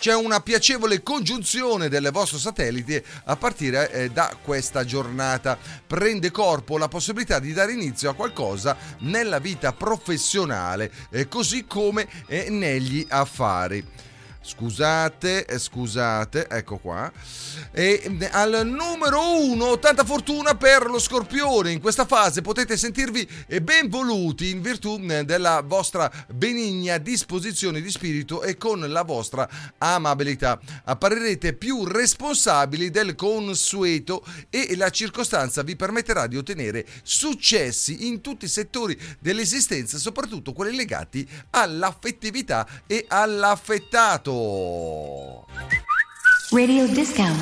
c'è 0.00 0.14
una 0.14 0.40
piacevole 0.40 1.02
congiunzione 1.02 1.90
del 1.90 2.08
vostro 2.10 2.38
satellite 2.38 3.04
a 3.24 3.36
partire 3.36 3.92
eh, 3.92 4.10
da 4.10 4.34
questa 4.42 4.82
giornata. 4.82 5.58
Prende 5.86 6.30
corpo 6.30 6.78
la 6.78 6.88
possibilità 6.88 7.38
di 7.38 7.52
dare 7.52 7.72
inizio 7.72 8.08
a 8.08 8.14
qualcosa 8.14 8.76
nella 9.00 9.38
vita 9.38 9.74
professionale, 9.74 10.90
eh, 11.10 11.28
così 11.28 11.66
come 11.66 12.08
eh, 12.26 12.48
negli 12.48 13.04
affari. 13.10 13.84
Scusate, 14.50 15.46
eh, 15.46 15.58
scusate, 15.60 16.48
ecco 16.48 16.78
qua. 16.78 17.10
E 17.70 18.28
al 18.32 18.66
numero 18.66 19.40
uno, 19.40 19.78
tanta 19.78 20.02
fortuna 20.02 20.56
per 20.56 20.86
lo 20.86 20.98
scorpione. 20.98 21.70
In 21.70 21.80
questa 21.80 22.04
fase 22.04 22.42
potete 22.42 22.76
sentirvi 22.76 23.28
eh, 23.46 23.62
ben 23.62 23.88
voluti 23.88 24.50
in 24.50 24.60
virtù 24.60 24.98
della 24.98 25.62
vostra 25.64 26.10
benigna 26.34 26.98
disposizione 26.98 27.80
di 27.80 27.90
spirito 27.92 28.42
e 28.42 28.56
con 28.56 28.80
la 28.80 29.02
vostra 29.02 29.48
amabilità. 29.78 30.58
Apparirete 30.82 31.52
più 31.52 31.84
responsabili 31.84 32.90
del 32.90 33.14
consueto 33.14 34.24
e 34.50 34.74
la 34.74 34.90
circostanza 34.90 35.62
vi 35.62 35.76
permetterà 35.76 36.26
di 36.26 36.36
ottenere 36.36 36.84
successi 37.04 38.08
in 38.08 38.20
tutti 38.20 38.46
i 38.46 38.48
settori 38.48 38.98
dell'esistenza, 39.20 39.96
soprattutto 39.96 40.52
quelli 40.52 40.74
legati 40.74 41.26
all'affettività 41.50 42.66
e 42.88 43.04
all'affettato. 43.06 44.38
Radio 46.52 46.86
discount. 46.86 47.38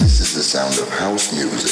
This 0.00 0.20
is 0.20 0.34
the 0.34 0.42
sound 0.42 0.78
of 0.78 0.88
house 0.98 1.32
music. 1.32 1.71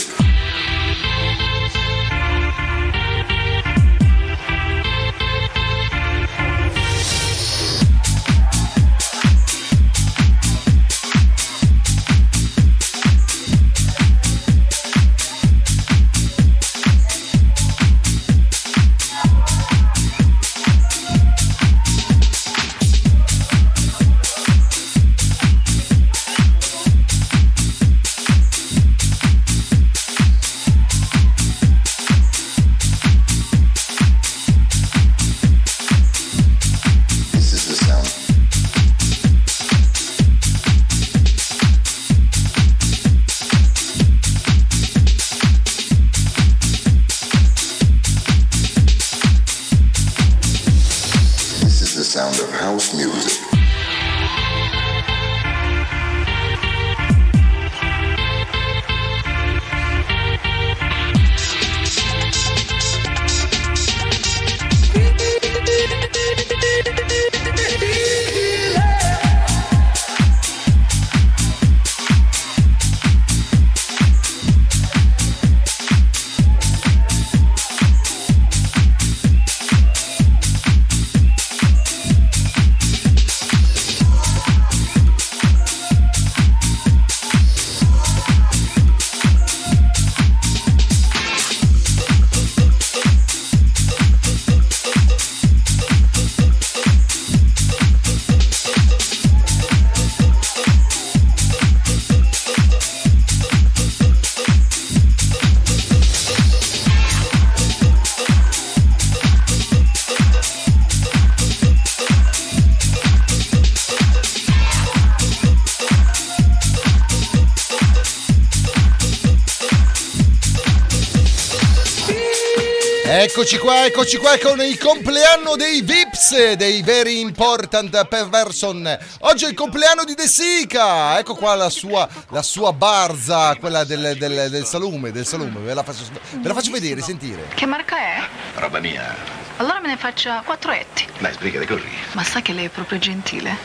Eccoci 123.41 123.57
qua, 123.57 123.86
eccoci 123.86 124.16
qua 124.18 124.36
con 124.38 124.61
il 124.61 124.76
compleanno 124.76 125.57
dei 125.57 125.80
Vips, 125.80 126.53
dei 126.57 126.82
very 126.82 127.20
important 127.20 128.07
person. 128.07 128.99
Oggi 129.20 129.47
è 129.47 129.49
il 129.49 129.55
compleanno 129.55 130.05
di 130.05 130.12
De 130.12 130.28
Sica. 130.28 131.18
Ecco 131.18 131.34
qua 131.34 131.55
la 131.55 131.70
sua, 131.70 132.07
la 132.32 132.43
sua 132.43 132.74
barza, 132.74 133.57
quella 133.57 133.84
del, 133.84 134.14
del- 134.18 134.51
del 134.51 134.66
salume, 134.66 135.11
del 135.11 135.24
salume. 135.24 135.59
Ve 135.61 135.72
la, 135.72 135.82
faccio, 135.82 136.03
ve 136.32 136.49
la 136.49 136.53
faccio 136.53 136.70
vedere, 136.70 137.01
sentire. 137.01 137.49
Che 137.55 137.64
marca 137.64 137.97
è? 137.97 138.22
Roba 138.57 138.78
mia. 138.78 139.16
Allora 139.57 139.80
me 139.80 139.88
ne 139.88 139.97
faccia 139.97 140.43
quattro 140.45 140.72
etti. 140.72 141.07
Dai, 141.18 141.32
sbrigati, 141.32 141.64
corri. 141.64 141.91
Ma 142.12 142.22
sa 142.22 142.43
che 142.43 142.53
lei 142.53 142.66
è 142.66 142.68
proprio 142.68 142.99
gentile? 142.99 143.57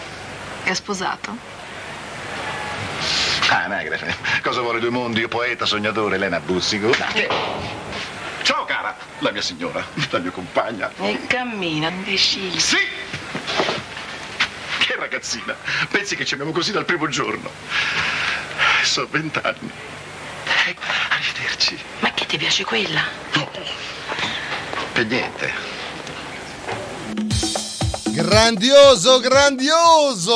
È 0.63 0.73
sposato? 0.73 1.35
Ah, 3.49 3.63
anagrafe. 3.65 4.15
Cosa 4.41 4.61
vuole 4.61 4.79
due 4.79 4.89
mondi? 4.89 5.19
Io 5.19 5.27
poeta, 5.27 5.65
sognatore, 5.65 6.15
Elena 6.15 6.39
Bussico. 6.39 6.91
Ciao, 8.45 8.63
cara. 8.63 8.95
La 9.19 9.31
mia 9.31 9.41
signora, 9.41 9.83
la 10.11 10.19
mia 10.19 10.29
compagna. 10.29 10.91
E 10.97 11.25
cammina, 11.25 11.89
imbecille. 11.89 12.59
Sì! 12.59 12.77
Che 14.77 14.95
ragazzina. 14.97 15.55
Pensi 15.89 16.15
che 16.15 16.25
ci 16.25 16.35
abbiamo 16.35 16.51
così 16.51 16.71
dal 16.71 16.85
primo 16.85 17.07
giorno. 17.07 17.49
So 18.83 19.07
vent'anni. 19.09 19.71
Eh, 20.67 20.75
Arrivederci. 21.09 21.75
Ma 22.01 22.11
che 22.13 22.27
ti 22.27 22.37
piace 22.37 22.63
quella? 22.63 23.01
Per 24.93 25.05
niente. 25.07 25.51
Grandioso, 28.11 29.19
grandioso! 29.21 30.33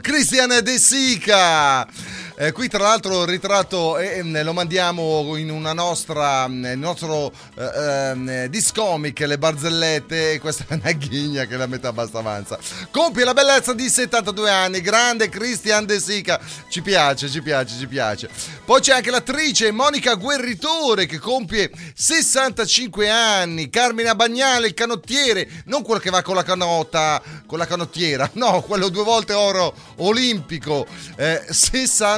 Cristian 0.00 0.60
De 0.62 0.78
Sica! 0.78 1.86
Eh, 2.34 2.50
qui 2.52 2.66
tra 2.66 2.78
l'altro 2.78 3.22
il 3.22 3.28
ritratto 3.28 3.98
eh, 3.98 4.22
eh, 4.24 4.42
lo 4.42 4.54
mandiamo 4.54 5.36
in 5.36 5.50
una 5.50 5.74
nostra, 5.74 6.48
mm, 6.48 6.64
il 6.64 6.78
nostro 6.78 7.30
eh, 7.56 7.64
ehm, 7.64 8.46
discomic, 8.46 9.20
le 9.20 9.36
barzellette, 9.36 10.40
questa 10.40 10.64
è 10.68 10.74
una 10.74 10.92
ghigna 10.92 11.44
che 11.44 11.58
la 11.58 11.66
metà 11.66 11.92
basta 11.92 12.20
avanza. 12.20 12.58
Compie 12.90 13.24
la 13.24 13.34
bellezza 13.34 13.74
di 13.74 13.86
72 13.86 14.50
anni, 14.50 14.80
grande 14.80 15.28
Christian 15.28 15.84
De 15.84 16.00
Sica, 16.00 16.40
ci 16.68 16.80
piace, 16.80 17.28
ci 17.28 17.42
piace, 17.42 17.76
ci 17.78 17.86
piace. 17.86 18.30
Poi 18.64 18.80
c'è 18.80 18.94
anche 18.94 19.10
l'attrice 19.10 19.70
Monica 19.70 20.14
Guerritore 20.14 21.04
che 21.04 21.18
compie 21.18 21.70
65 21.94 23.10
anni, 23.10 23.68
Carmine 23.68 24.14
Bagnale, 24.14 24.68
il 24.68 24.74
canottiere, 24.74 25.48
non 25.66 25.82
quello 25.82 26.00
che 26.00 26.10
va 26.10 26.22
con 26.22 26.34
la 26.34 26.42
canotta, 26.42 27.20
con 27.46 27.58
la 27.58 27.66
canottiera, 27.66 28.28
no, 28.34 28.62
quello 28.62 28.88
due 28.88 29.04
volte 29.04 29.34
oro 29.34 29.74
olimpico, 29.96 30.86
eh, 31.16 31.44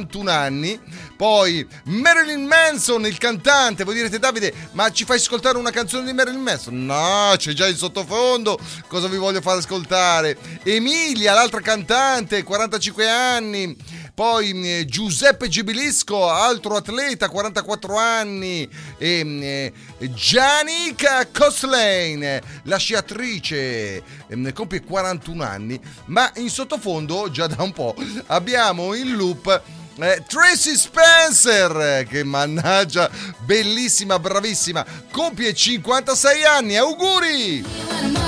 61 0.05 0.31
anni. 0.31 0.79
Poi 1.17 1.67
Marilyn 1.85 2.45
Manson, 2.45 3.07
il 3.07 3.19
cantante. 3.19 3.85
Voi 3.85 3.95
direte, 3.95 4.19
Davide, 4.19 4.53
ma 4.73 4.91
ci 4.91 5.05
fai 5.05 5.17
ascoltare 5.17 5.59
una 5.59 5.71
canzone 5.71 6.05
di 6.05 6.13
Marilyn 6.13 6.41
Manson? 6.41 6.85
No, 6.85 7.33
c'è 7.37 7.53
già 7.53 7.67
in 7.67 7.77
sottofondo. 7.77 8.59
Cosa 8.87 9.09
vi 9.09 9.17
voglio 9.17 9.41
far 9.41 9.59
ascoltare? 9.59 10.37
Emilia, 10.63 11.35
l'altra 11.35 11.61
cantante, 11.61 12.43
45 12.43 13.09
anni. 13.09 13.77
Poi 14.15 14.79
eh, 14.79 14.85
Giuseppe 14.85 15.49
Gibilisco, 15.49 16.31
altro 16.31 16.77
atleta, 16.77 17.29
44 17.29 17.97
anni. 17.97 18.69
E 18.97 19.73
eh, 19.99 20.09
Giannica 20.13 21.27
Coslane, 21.33 22.41
la 22.63 22.77
sciatrice, 22.77 24.03
eh, 24.29 24.53
compie 24.53 24.83
41 24.85 25.43
anni. 25.43 25.81
Ma 26.07 26.31
in 26.37 26.49
sottofondo, 26.49 27.29
già 27.29 27.49
da 27.49 27.61
un 27.65 27.73
po', 27.73 27.97
abbiamo 28.27 28.95
in 28.95 29.17
loop 29.17 29.63
eh, 29.99 30.23
Tracy 30.27 30.77
Spencer, 30.77 32.07
che 32.09 32.25
mannaggia, 32.25 33.11
bellissima, 33.41 34.19
bravissima, 34.19 34.85
compie 35.11 35.55
56 35.55 36.45
anni, 36.45 36.77
auguri! 36.77 38.24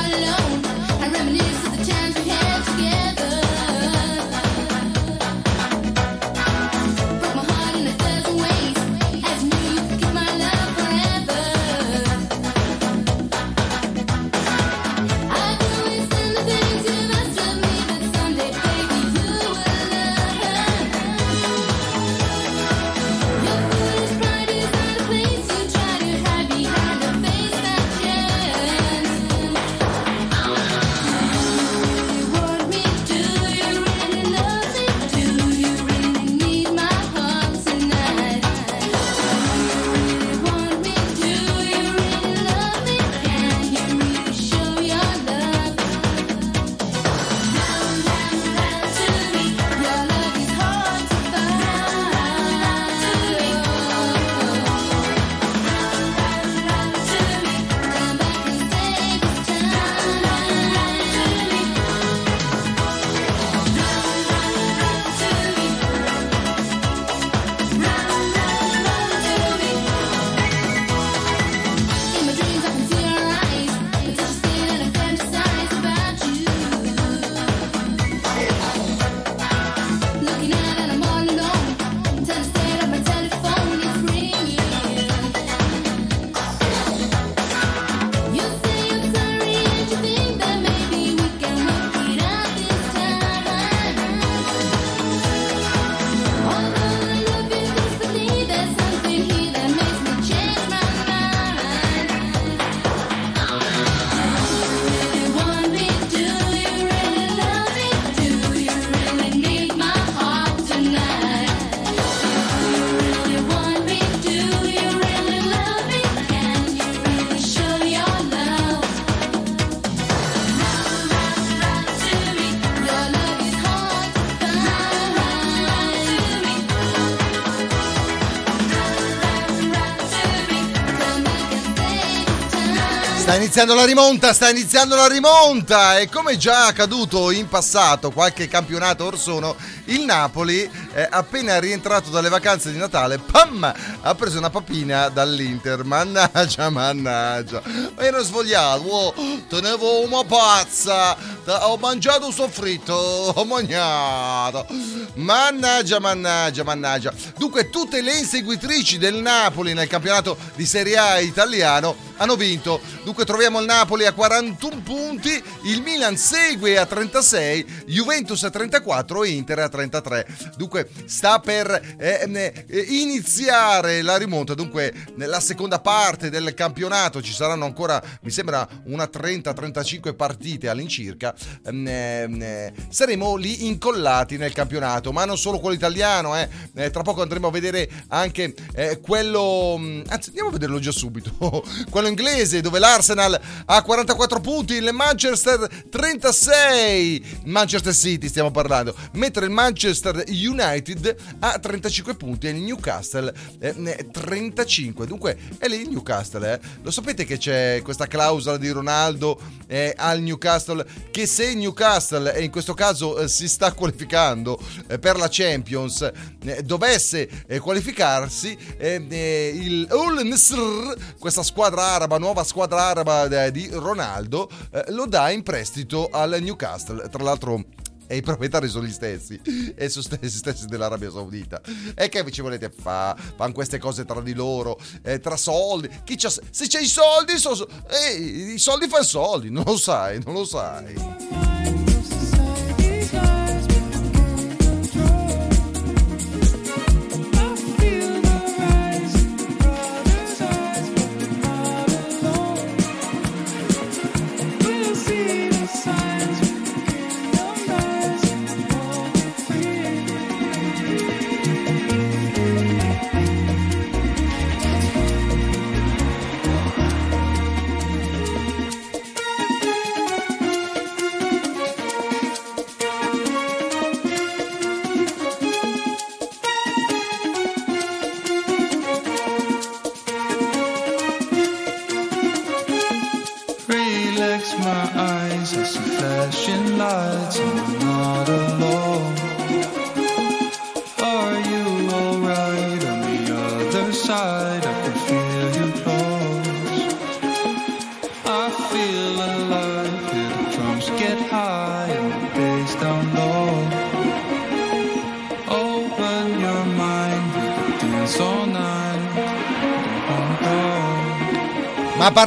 Iniziando 133.57 133.81
la 133.81 133.87
rimonta, 133.87 134.35
sta 134.35 134.51
iniziando 134.51 134.97
la 134.97 135.09
rimonta 135.09 135.99
e 135.99 136.11
come 136.11 136.37
già 136.37 136.67
accaduto 136.67 137.31
in 137.31 137.49
passato, 137.49 138.11
qualche 138.11 138.49
campionato 138.49 139.05
or 139.07 139.19
sono, 139.19 139.57
il 139.87 140.03
Napoli, 140.03 140.71
eh, 140.93 141.09
appena 141.11 141.59
rientrato 141.59 142.11
dalle 142.11 142.29
vacanze 142.29 142.71
di 142.71 142.77
Natale, 142.77 143.19
pam, 143.19 143.73
ha 144.03 144.15
preso 144.15 144.37
una 144.37 144.51
papina 144.51 145.09
dall'Inter. 145.09 145.85
Mannaggia, 145.85 146.69
mannaggia. 146.71 147.63
Ero 147.97 148.23
svogliato, 148.23 148.83
oh, 148.83 149.15
tenevo 149.49 150.05
una 150.05 150.23
pazza, 150.25 151.17
ho 151.47 151.79
mangiato 151.79 152.27
un 152.27 152.33
soffritto, 152.33 152.93
ho 152.93 153.45
mangiato. 153.47 154.67
Mannaggia, 155.15 155.99
mannaggia, 155.99 156.63
mannaggia. 156.63 157.13
Dunque, 157.39 157.71
tutte 157.71 158.03
le 158.03 158.19
inseguitrici 158.19 158.99
del 158.99 159.15
Napoli 159.15 159.73
nel 159.73 159.89
campionato 159.89 160.37
di 160.57 160.67
Serie 160.67 160.99
A 160.99 161.21
italiano 161.21 161.97
hanno 162.17 162.37
vinto. 162.37 162.81
Dunque 163.03 163.25
troviamo 163.25 163.46
il 163.47 163.65
Napoli 163.65 164.05
a 164.07 164.13
41 164.13 164.81
punti, 164.83 165.43
il 165.65 165.81
Milan 165.81 166.17
segue 166.17 166.77
a 166.79 166.85
36, 166.85 167.85
Juventus 167.87 168.43
a 168.43 168.51
34 168.51 169.23
e 169.23 169.29
Inter 169.31 169.59
a 169.61 169.69
33. 169.69 170.27
Dunque 170.57 170.89
sta 171.07 171.39
per 171.39 171.97
eh, 171.97 172.29
eh, 172.67 172.81
iniziare 172.89 174.03
la 174.03 174.17
rimonta. 174.17 174.55
Dunque 174.55 174.93
nella 175.15 175.41
seconda 175.41 175.79
parte 175.79 176.29
del 176.29 176.55
campionato 176.55 177.23
ci 177.23 177.33
saranno 177.33 177.65
ancora, 177.65 178.03
mi 178.23 178.31
sembra, 178.31 178.67
una 178.87 179.05
30-35 179.05 180.15
partite 180.17 180.69
all'incirca. 180.69 181.35
Eh, 181.65 182.73
saremo 182.89 183.37
lì 183.37 183.67
incollati 183.67 184.37
nel 184.37 184.53
campionato, 184.53 185.13
ma 185.13 185.25
non 185.25 185.39
solo 185.39 185.61
quello 185.61 185.77
italiano. 185.77 186.37
eh. 186.37 186.49
Eh, 186.75 186.91
tra 186.91 187.03
poco 187.03 187.23
andremo 187.23 187.47
a 187.49 187.51
vedere 187.51 187.89
anche 188.09 188.55
eh, 188.75 189.01
quello... 189.01 189.77
mh, 189.79 190.05
Anzi, 190.09 190.29
andiamo 190.31 190.49
a 190.49 190.53
vederlo 190.53 190.79
già 190.79 190.93
subito. 190.93 191.33
quello 191.91 192.09
inglese 192.09 192.61
dove 192.61 192.79
l'Arsenal 192.79 193.36
ha 193.67 193.83
44 193.83 194.41
punti, 194.41 194.75
il 194.75 194.91
Manchester 194.93 195.69
36, 195.89 197.15
il 197.45 197.51
Manchester 197.51 197.95
City 197.95 198.29
stiamo 198.29 198.51
parlando, 198.51 198.95
mentre 199.13 199.45
il 199.45 199.51
Manchester 199.51 200.25
United 200.29 201.17
ha 201.41 201.59
35 201.59 202.15
punti 202.15 202.47
e 202.47 202.51
il 202.51 202.63
Newcastle 202.63 203.33
eh, 203.59 204.09
35. 204.11 205.07
Dunque 205.07 205.37
è 205.59 205.69
lì 205.69 205.81
il 205.81 205.89
Newcastle, 205.89 206.55
eh. 206.55 206.61
lo 206.83 206.91
sapete 206.91 207.25
che 207.25 207.39
c'è 207.39 207.81
questa 207.83 208.07
clausola 208.07 208.57
di 208.57 208.69
Ronaldo 208.71 209.39
eh, 209.67 209.95
al 209.97 210.21
Newcastle 210.21 210.85
che 211.11 211.27
se 211.27 211.47
il 211.47 211.59
Newcastle 211.59 212.35
e 212.35 212.45
in 212.45 212.51
questo 212.51 212.75
caso 212.75 213.19
eh, 213.19 213.29
si 213.29 213.49
sta 213.49 213.73
qualificando 213.73 214.59
eh, 214.89 214.99
per 214.99 215.17
la 215.17 215.29
Champions 215.31 216.11
eh, 216.45 216.63
dovesse 216.63 217.29
qualificarsi 217.61 218.57
il 218.79 219.89
Ul 219.91 220.25
Nisr, 220.25 220.95
questa 221.19 221.43
squadra 221.43 221.83
araba, 221.83 222.19
nuova 222.19 222.45
squadra 222.45 222.87
araba 222.87 223.26
di 223.51 223.69
Ronaldo, 223.73 224.49
eh, 224.71 224.85
lo 224.89 225.07
dà 225.07 225.31
in 225.31 225.43
prestito 225.43 226.09
al 226.11 226.39
Newcastle. 226.41 227.09
Tra 227.09 227.23
l'altro 227.23 227.65
E 228.09 228.19
i 228.19 228.23
proprietari 228.23 228.69
sono 228.69 228.87
gli 228.87 228.93
stessi, 228.93 229.41
e 229.75 229.89
sono 229.89 230.05
stessi, 230.05 230.37
stessi 230.37 230.67
dell'Arabia 230.67 231.11
Saudita. 231.11 231.61
E 231.93 232.09
che 232.09 232.31
ci 232.31 232.41
volete 232.41 232.71
fare? 232.71 233.21
Fanno 233.35 233.53
queste 233.53 233.79
cose 233.79 234.05
tra 234.05 234.21
di 234.21 234.33
loro, 234.33 234.79
eh, 235.03 235.19
tra 235.19 235.37
soldi. 235.37 235.89
C'ha, 236.05 236.31
se 236.31 236.67
c'è 236.69 236.81
i 236.81 236.87
soldi, 236.87 237.37
so- 237.37 237.57
so- 237.57 237.69
eh, 237.91 238.15
i 238.55 238.59
soldi 238.59 238.87
fanno 238.87 239.03
soldi, 239.03 239.51
non 239.51 239.65
lo 239.67 239.77
sai, 239.77 240.21
non 240.25 240.35
lo 240.35 240.45
sai. 240.45 241.46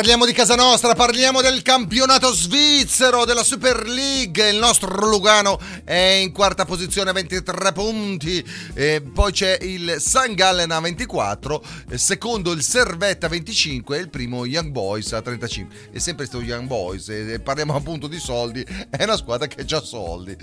Parliamo 0.10 0.34
di 0.34 0.36
casa 0.36 0.56
nostra, 0.56 0.96
parliamo 0.96 1.40
del 1.40 1.62
campionato 1.62 2.34
svizzero 2.34 3.26
della 3.26 3.44
Super 3.44 3.88
League. 3.88 4.50
Il 4.50 4.58
nostro 4.58 4.90
Lugano 5.08 5.60
è 5.84 5.94
in 5.94 6.32
quarta 6.32 6.66
posizione 6.66 7.12
a 7.12 7.14
23 7.14 7.72
punti. 7.74 8.44
E 8.74 9.04
poi 9.04 9.32
c'è 9.32 9.60
il 9.62 9.98
San 10.00 10.34
Gallen 10.34 10.72
a 10.72 10.80
24, 10.80 11.64
eh, 11.92 11.98
secondo 12.00 12.54
il 12.54 12.64
Servetta 12.64 13.28
a 13.28 13.30
25 13.30 13.98
e 13.98 14.00
il 14.00 14.10
primo 14.10 14.48
Young 14.48 14.72
Boys 14.72 15.14
a 15.14 15.22
35. 15.22 15.76
E 15.92 16.00
sempre 16.00 16.26
sto 16.26 16.42
Young 16.42 16.66
Boys, 16.66 17.08
e 17.10 17.40
parliamo 17.40 17.76
appunto 17.76 18.08
di 18.08 18.18
soldi, 18.18 18.66
è 18.90 19.04
una 19.04 19.16
squadra 19.16 19.46
che 19.46 19.64
ha 19.76 19.82
soldi. 19.82 20.36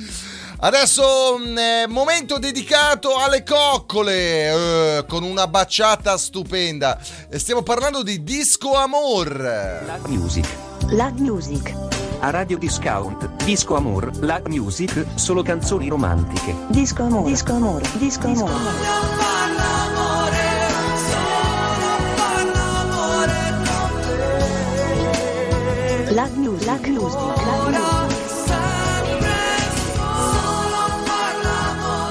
Adesso 0.58 1.38
è 1.56 1.86
momento 1.88 2.38
dedicato 2.38 3.16
alle 3.16 3.42
coccole, 3.42 4.98
eh, 4.98 5.04
con 5.08 5.24
una 5.24 5.48
baciata 5.48 6.16
stupenda. 6.16 7.00
Stiamo 7.34 7.62
parlando 7.64 8.04
di 8.04 8.22
Disco 8.22 8.74
Amor. 8.74 9.54
La 9.56 9.98
Music. 10.08 10.46
La 10.90 11.10
Music. 11.16 11.74
A 12.20 12.28
Radio 12.28 12.58
Discount, 12.58 13.26
Disco 13.42 13.74
Amor, 13.74 14.10
La 14.20 14.38
Music, 14.48 15.06
solo 15.14 15.42
canzoni 15.42 15.88
romantiche. 15.88 16.54
Disco 16.68 17.04
amore. 17.04 17.30
Disco 17.30 17.54
amore. 17.54 17.88
Disco 17.94 18.26
amore. 18.26 18.52
La 26.10 26.28
Music. 26.34 26.86
La 26.86 26.88
Music. 26.90 27.20
La 27.70 27.80
Music. 27.80 28.24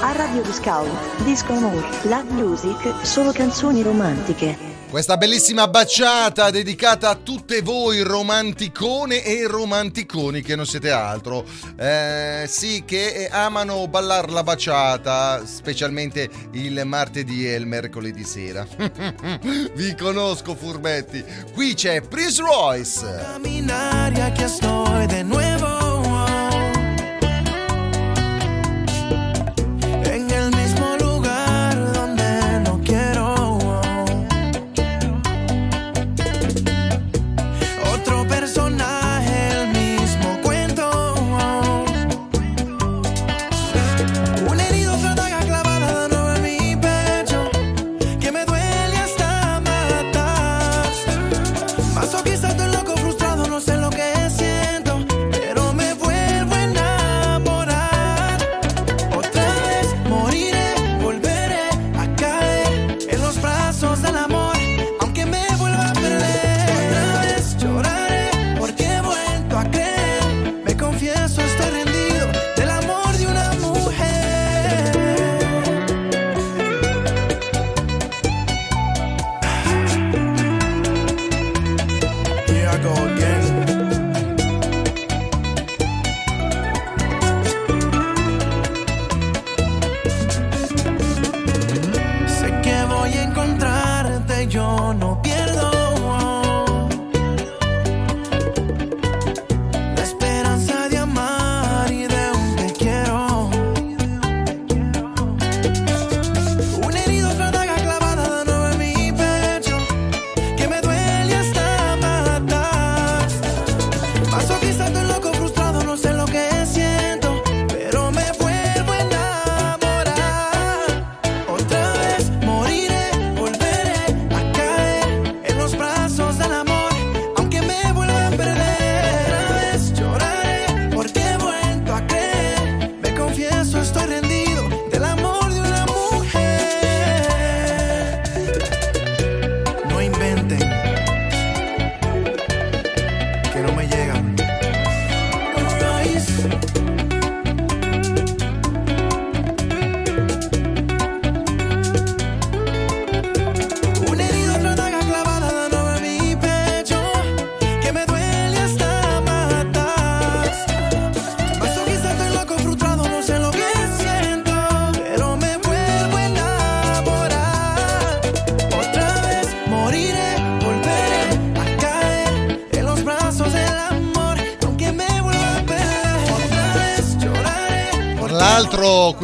A 0.02 0.12
Radio 0.16 0.42
Discount, 0.42 1.22
Disco 1.22 1.52
Amore, 1.52 1.86
La 2.08 2.24
Music, 2.28 3.06
solo 3.06 3.30
canzoni 3.30 3.82
romantiche. 3.82 4.75
Questa 4.88 5.16
bellissima 5.16 5.66
baciata 5.66 6.50
dedicata 6.50 7.10
a 7.10 7.16
tutte 7.16 7.60
voi 7.60 8.02
romanticone 8.02 9.22
e 9.24 9.46
romanticoni 9.46 10.42
che 10.42 10.54
non 10.54 10.64
siete 10.64 10.90
altro. 10.90 11.44
Eh, 11.76 12.44
sì, 12.46 12.84
che 12.86 13.28
amano 13.30 13.88
ballare 13.88 14.30
la 14.30 14.44
baciata, 14.44 15.44
specialmente 15.44 16.30
il 16.52 16.80
martedì 16.86 17.48
e 17.48 17.56
il 17.56 17.66
mercoledì 17.66 18.24
sera. 18.24 18.66
Vi 19.74 19.94
conosco 19.96 20.54
furbetti. 20.54 21.22
Qui 21.52 21.74
c'è 21.74 22.00
Prince 22.00 22.40
Royce. 22.42 23.34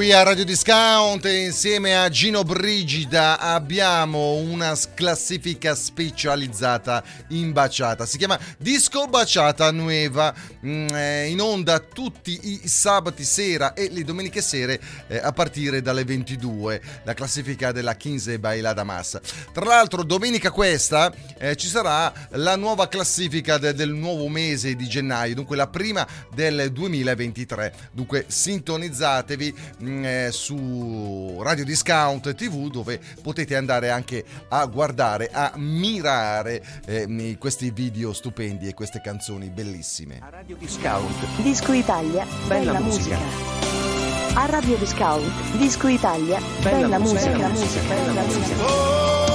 Qui 0.03 0.11
a 0.11 0.25
Radio 0.25 0.45
Discount 0.45 1.25
insieme 1.27 1.97
a 1.97 2.09
Gino 2.09 2.43
Brigida 2.43 3.39
abbiamo 3.39 4.33
una 4.33 4.77
classifica 4.95 5.77
specializzata 5.77 7.05
in 7.29 7.53
baciata. 7.53 8.05
Si 8.05 8.19
chiama 8.19 8.37
Disco 8.59 9.07
Baciata 9.07 9.71
Nueva, 9.71 10.35
in 10.65 11.39
onda 11.41 11.79
tutti 11.81 12.39
i 12.43 12.69
sabati 12.69 13.25
sera 13.25 13.75
e 13.75 13.89
le 13.91 14.05
domeniche 14.05 14.41
sere 14.41 14.81
eh, 15.09 15.19
a 15.19 15.33
partire 15.33 15.83
dalle 15.83 16.05
22. 16.05 16.81
La 17.05 17.15
classifica 17.15 17.73
della 17.73 17.97
15 17.97 18.39
Bailada 18.39 18.85
Massa. 18.85 19.21
Tra 19.53 19.65
l'altro 19.65 20.03
domenica 20.05 20.51
questa 20.51 21.13
eh, 21.39 21.57
ci 21.57 21.67
sarà 21.69 22.13
la 22.31 22.57
nuova 22.57 22.89
classifica 22.89 23.59
de- 23.59 23.75
del 23.75 23.91
nuovo 23.93 24.29
mese 24.29 24.75
di 24.77 24.87
gennaio, 24.87 25.35
dunque 25.35 25.57
la 25.57 25.67
prima 25.69 26.07
del 26.35 26.71
2023. 26.73 27.75
Dunque 27.93 28.25
sintonizzatevi 28.29 29.55
eh, 29.81 30.29
su 30.31 31.39
Radio 31.43 31.65
Discount 31.65 32.35
TV 32.35 32.71
dove 32.71 33.01
potete 33.23 33.57
andare 33.57 33.91
anche 33.91 34.25
a 34.49 34.65
guardare, 34.67 35.29
a 35.33 35.53
mirare 35.57 36.63
eh, 36.87 37.07
mi- 37.07 37.37
questi 37.37 37.71
video 37.71 38.13
stupendi 38.13 38.69
e 38.69 38.75
queste 38.75 39.01
canzoni 39.03 39.49
bellissime. 39.51 40.21
Radio 40.53 40.57
Discount. 40.67 41.43
Disco 41.43 41.73
Italia, 41.73 42.27
Bella 42.47 42.73
bella, 42.73 42.81
musica. 42.81 43.17
musica. 43.17 44.41
A 44.41 44.47
Radio 44.47 44.77
Discount, 44.77 45.57
Disco 45.57 45.89
Italia, 45.89 46.41
Bella 46.61 46.77
bella, 46.89 46.99
musica, 46.99 47.49
musica, 47.49 47.81
bella 47.89 48.23
musica, 48.23 48.55
musica. 48.57 49.32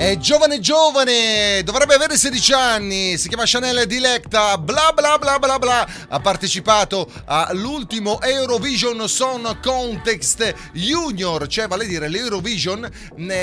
È 0.00 0.16
giovane 0.16 0.60
giovane, 0.60 1.62
dovrebbe 1.62 1.92
avere 1.92 2.16
16 2.16 2.52
anni, 2.54 3.18
si 3.18 3.28
chiama 3.28 3.42
Chanel 3.44 3.86
Dilecta, 3.86 4.56
bla 4.56 4.92
bla 4.94 5.18
bla 5.18 5.38
bla 5.38 5.58
bla, 5.58 5.86
ha 6.08 6.20
partecipato 6.20 7.06
all'ultimo 7.26 8.18
Eurovision 8.22 9.06
Song 9.06 9.60
Contest 9.60 10.54
Junior, 10.72 11.46
cioè 11.48 11.68
vale 11.68 11.84
a 11.84 11.86
dire 11.86 12.08
l'Eurovision 12.08 12.90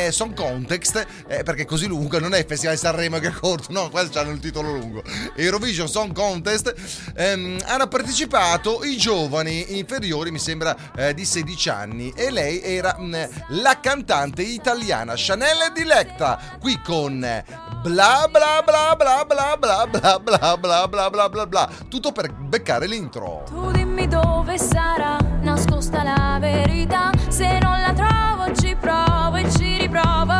Song 0.09 0.33
Contest, 0.33 1.05
eh, 1.27 1.43
perché 1.43 1.61
è 1.61 1.65
così 1.65 1.85
lungo, 1.85 2.17
non 2.17 2.33
è 2.33 2.43
Festival 2.43 2.73
di 2.73 2.81
Sanremo 2.81 3.19
che 3.19 3.27
è 3.27 3.33
corto, 3.33 3.71
no, 3.71 3.91
questo 3.91 4.17
hanno 4.17 4.31
il 4.31 4.39
titolo 4.39 4.71
lungo, 4.71 5.03
Eurovision 5.35 5.87
Song 5.87 6.11
Contest, 6.11 6.73
ehm, 7.15 7.59
hanno 7.65 7.87
partecipato 7.87 8.83
i 8.83 8.97
giovani 8.97 9.77
inferiori, 9.77 10.31
mi 10.31 10.39
sembra 10.39 10.75
eh, 10.95 11.13
di 11.13 11.23
16 11.23 11.69
anni, 11.69 12.11
e 12.15 12.31
lei 12.31 12.63
era 12.63 12.97
mh, 12.97 13.27
la 13.49 13.79
cantante 13.79 14.41
italiana 14.41 15.13
Chanel 15.15 15.71
Dilecta, 15.71 16.46
qui 16.59 16.79
con 16.81 17.23
eh, 17.23 17.43
bla 17.81 18.27
bla 18.29 18.61
bla 18.65 18.95
bla 18.95 19.25
bla 19.25 19.57
bla 19.57 19.87
bla 19.87 20.19
bla 20.19 20.57
bla 20.57 20.87
bla 20.87 21.09
bla 21.09 21.29
bla 21.29 21.45
bla, 21.45 21.69
tutto 21.89 22.11
per 22.11 22.31
beccare 22.33 22.87
l'intro. 22.87 23.43
Tu 23.47 23.71
dimmi 23.71 24.07
dove 24.07 24.57
sarà 24.57 25.17
nascosta 25.41 26.03
la 26.03 26.37
verità. 26.39 27.11
Se 27.27 27.59
non 27.59 27.79
la 27.79 27.93
trovo, 27.93 28.53
ci 28.55 28.75
provo 28.75 29.35
e 29.37 29.49
ci 29.51 29.77
riprovo. 29.77 30.33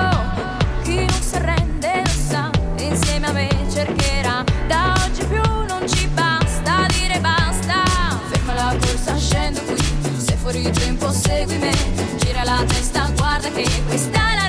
Chi 0.84 1.05
non 1.05 1.22
si 1.22 1.36
arrende 1.36 2.01
lo 2.03 2.10
sa, 2.10 2.49
insieme 2.78 3.28
a 3.28 3.32
me 3.32 3.49
cercherà. 3.72 4.43
Da 4.68 4.93
oggi 5.05 5.24
più 5.26 5.41
non 5.68 5.88
ci 5.88 6.08
basta 6.08 6.86
dire 6.88 7.20
basta. 7.20 7.84
Ferma 8.30 8.53
la 8.53 8.76
corsa, 8.80 9.18
scendo 9.18 9.62
qui. 9.62 9.78
Se 10.18 10.36
fuori 10.36 10.70
tempo 10.72 11.10
segui 11.12 11.58
me. 11.58 11.72
Gira 12.18 12.43
la 12.43 12.64
testa, 12.66 13.10
guarda 13.16 13.49
che 13.49 13.68
questa 13.88 14.20
è 14.32 14.36
la 14.36 14.46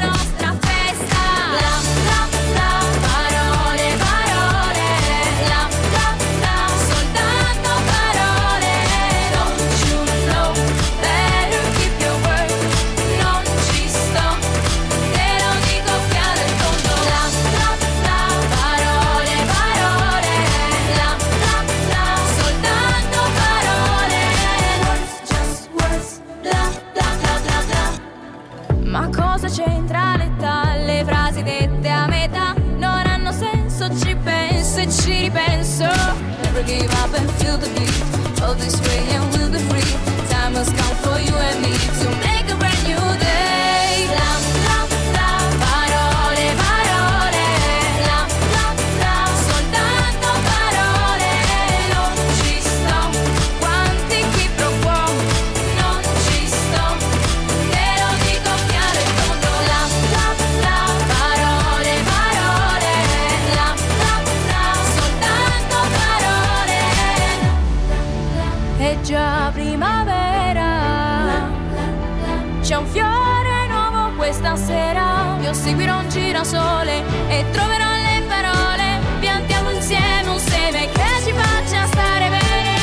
girasole 76.49 77.05
e 77.29 77.45
troverò 77.51 77.93
le 77.93 78.23
parole. 78.27 79.01
Piantiamo 79.21 79.71
insieme 79.71 80.29
un 80.29 80.39
seme 80.39 80.89
che 80.91 81.05
ci 81.25 81.33
faccia 81.33 81.87
stare 81.87 82.29
bene. 82.29 82.77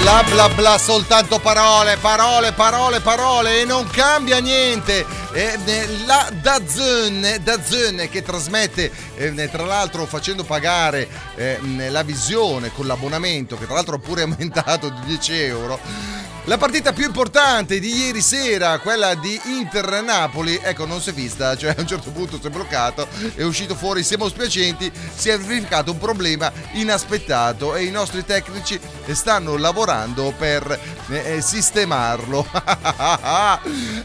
Bla 0.00 0.22
bla 0.22 0.48
bla, 0.48 0.78
soltanto 0.78 1.38
parole, 1.38 1.98
parole, 1.98 2.52
parole, 2.52 3.00
parole 3.00 3.60
e 3.60 3.64
non 3.66 3.86
cambia 3.90 4.38
niente. 4.40 5.04
Eh, 5.32 5.58
la 6.06 6.28
Dazn, 6.32 7.24
Dazn 7.42 8.00
che 8.10 8.22
trasmette, 8.22 8.90
eh, 9.16 9.48
tra 9.50 9.64
l'altro 9.64 10.06
facendo 10.06 10.42
pagare 10.42 11.06
eh, 11.36 11.60
la 11.90 12.02
visione 12.02 12.72
con 12.72 12.86
l'abbonamento, 12.86 13.56
che 13.56 13.66
tra 13.66 13.74
l'altro 13.74 13.96
ha 13.96 13.98
pure 13.98 14.22
aumentato 14.22 14.88
di 14.88 15.00
10 15.04 15.38
euro. 15.42 16.18
La 16.44 16.56
partita 16.56 16.92
più 16.92 17.04
importante 17.04 17.78
di 17.78 18.06
ieri 18.06 18.22
sera, 18.22 18.78
quella 18.78 19.14
di 19.14 19.38
Inter-Napoli, 19.44 20.58
ecco 20.62 20.86
non 20.86 21.00
si 21.00 21.10
è 21.10 21.12
vista, 21.12 21.56
cioè 21.56 21.74
a 21.76 21.80
un 21.80 21.86
certo 21.86 22.10
punto 22.10 22.38
si 22.40 22.46
è 22.46 22.50
bloccato, 22.50 23.06
è 23.34 23.42
uscito 23.42 23.74
fuori, 23.74 24.02
siamo 24.02 24.28
spiacenti, 24.28 24.90
si 25.14 25.28
è 25.28 25.38
verificato 25.38 25.92
un 25.92 25.98
problema 25.98 26.50
inaspettato 26.72 27.76
e 27.76 27.84
i 27.84 27.90
nostri 27.90 28.24
tecnici 28.24 28.80
stanno 29.12 29.56
lavorando 29.56 30.32
per 30.36 30.78
eh, 31.10 31.36
eh, 31.36 31.40
sistemarlo. 31.40 32.46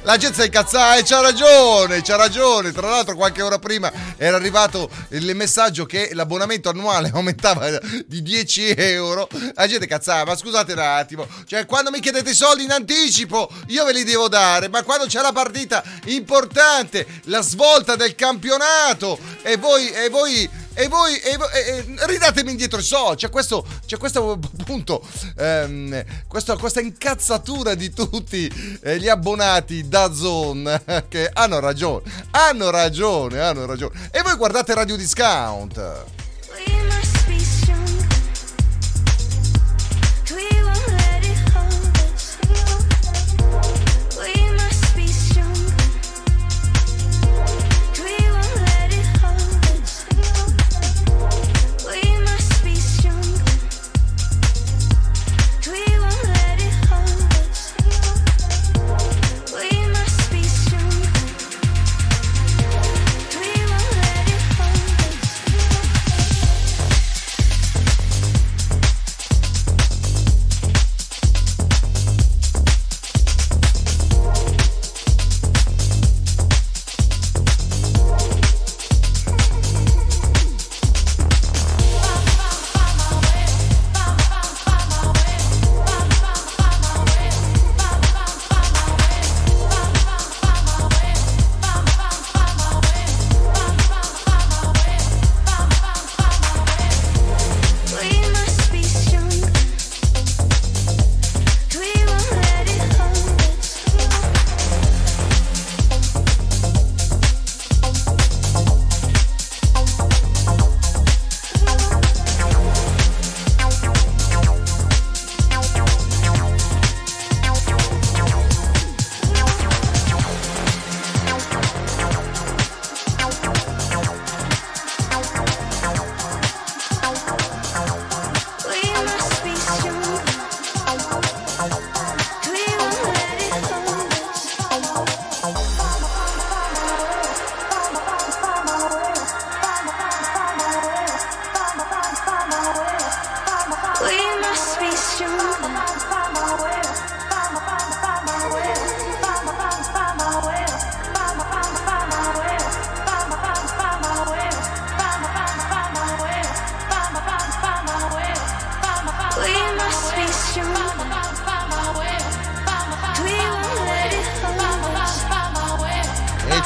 La 0.03 0.17
gente 0.17 0.41
si 0.41 0.45
incazzata 0.45 0.97
e 0.97 1.03
c'ha 1.03 1.21
ragione, 1.21 2.01
c'ha 2.01 2.15
ragione, 2.15 2.71
tra 2.73 2.89
l'altro 2.89 3.15
qualche 3.15 3.41
ora 3.41 3.59
prima 3.59 3.91
era 4.17 4.35
arrivato 4.35 4.89
il 5.09 5.33
messaggio 5.35 5.85
che 5.85 6.09
l'abbonamento 6.13 6.69
annuale 6.69 7.09
aumentava 7.15 7.69
di 8.05 8.21
10 8.21 8.73
euro, 8.75 9.27
la 9.53 9.67
gente 9.67 9.87
cazzava, 9.87 10.31
ma 10.31 10.35
scusate 10.35 10.73
un 10.73 10.79
attimo, 10.79 11.27
cioè 11.47 11.65
quando 11.65 11.89
mi 11.89 11.99
chiedete 11.99 12.24
i 12.29 12.35
soldi 12.35 12.63
in 12.63 12.71
anticipo 12.71 13.49
io 13.67 13.85
ve 13.85 13.93
li 13.93 14.03
devo 14.03 14.27
dare, 14.27 14.67
ma 14.69 14.83
quando 14.83 15.05
c'è 15.05 15.21
la 15.21 15.31
partita 15.31 15.83
importante, 16.05 17.05
la 17.25 17.41
svolta 17.41 17.95
del 17.95 18.15
campionato 18.15 19.17
e 19.41 19.57
voi, 19.57 19.89
e 19.91 20.09
voi 20.09 20.49
e 20.77 20.89
voi, 20.89 21.15
e 21.17 21.37
e- 21.53 21.85
ridatemi 22.05 22.51
indietro 22.51 22.79
i 22.79 22.83
soldi. 22.83 23.15
C'è 23.21 23.29
questo, 23.29 23.65
c'è 23.85 23.95
questo 23.97 24.37
appunto, 24.59 25.01
ehm, 25.37 26.03
questo- 26.27 26.57
questa 26.57 26.81
incazzatura 26.81 27.75
di 27.75 27.93
tutti 27.93 28.77
eh, 28.83 28.99
gli 28.99 29.07
abbonati 29.07 29.87
da 29.87 30.13
Zone 30.13 30.83
che 31.07 31.29
hanno 31.31 31.59
ragione, 31.61 32.11
hanno 32.31 32.69
ragione, 32.71 33.39
hanno 33.39 33.65
ragione. 33.65 34.09
E 34.11 34.21
voi 34.21 34.35
guardate 34.35 34.73
Radio 34.73 34.97
Discount. 34.97 36.03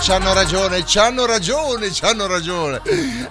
C'hanno 0.09 0.33
ragione, 0.33 0.83
c'hanno 0.87 1.25
ragione, 1.27 1.89
c'hanno 1.93 2.25
ragione. 2.25 2.81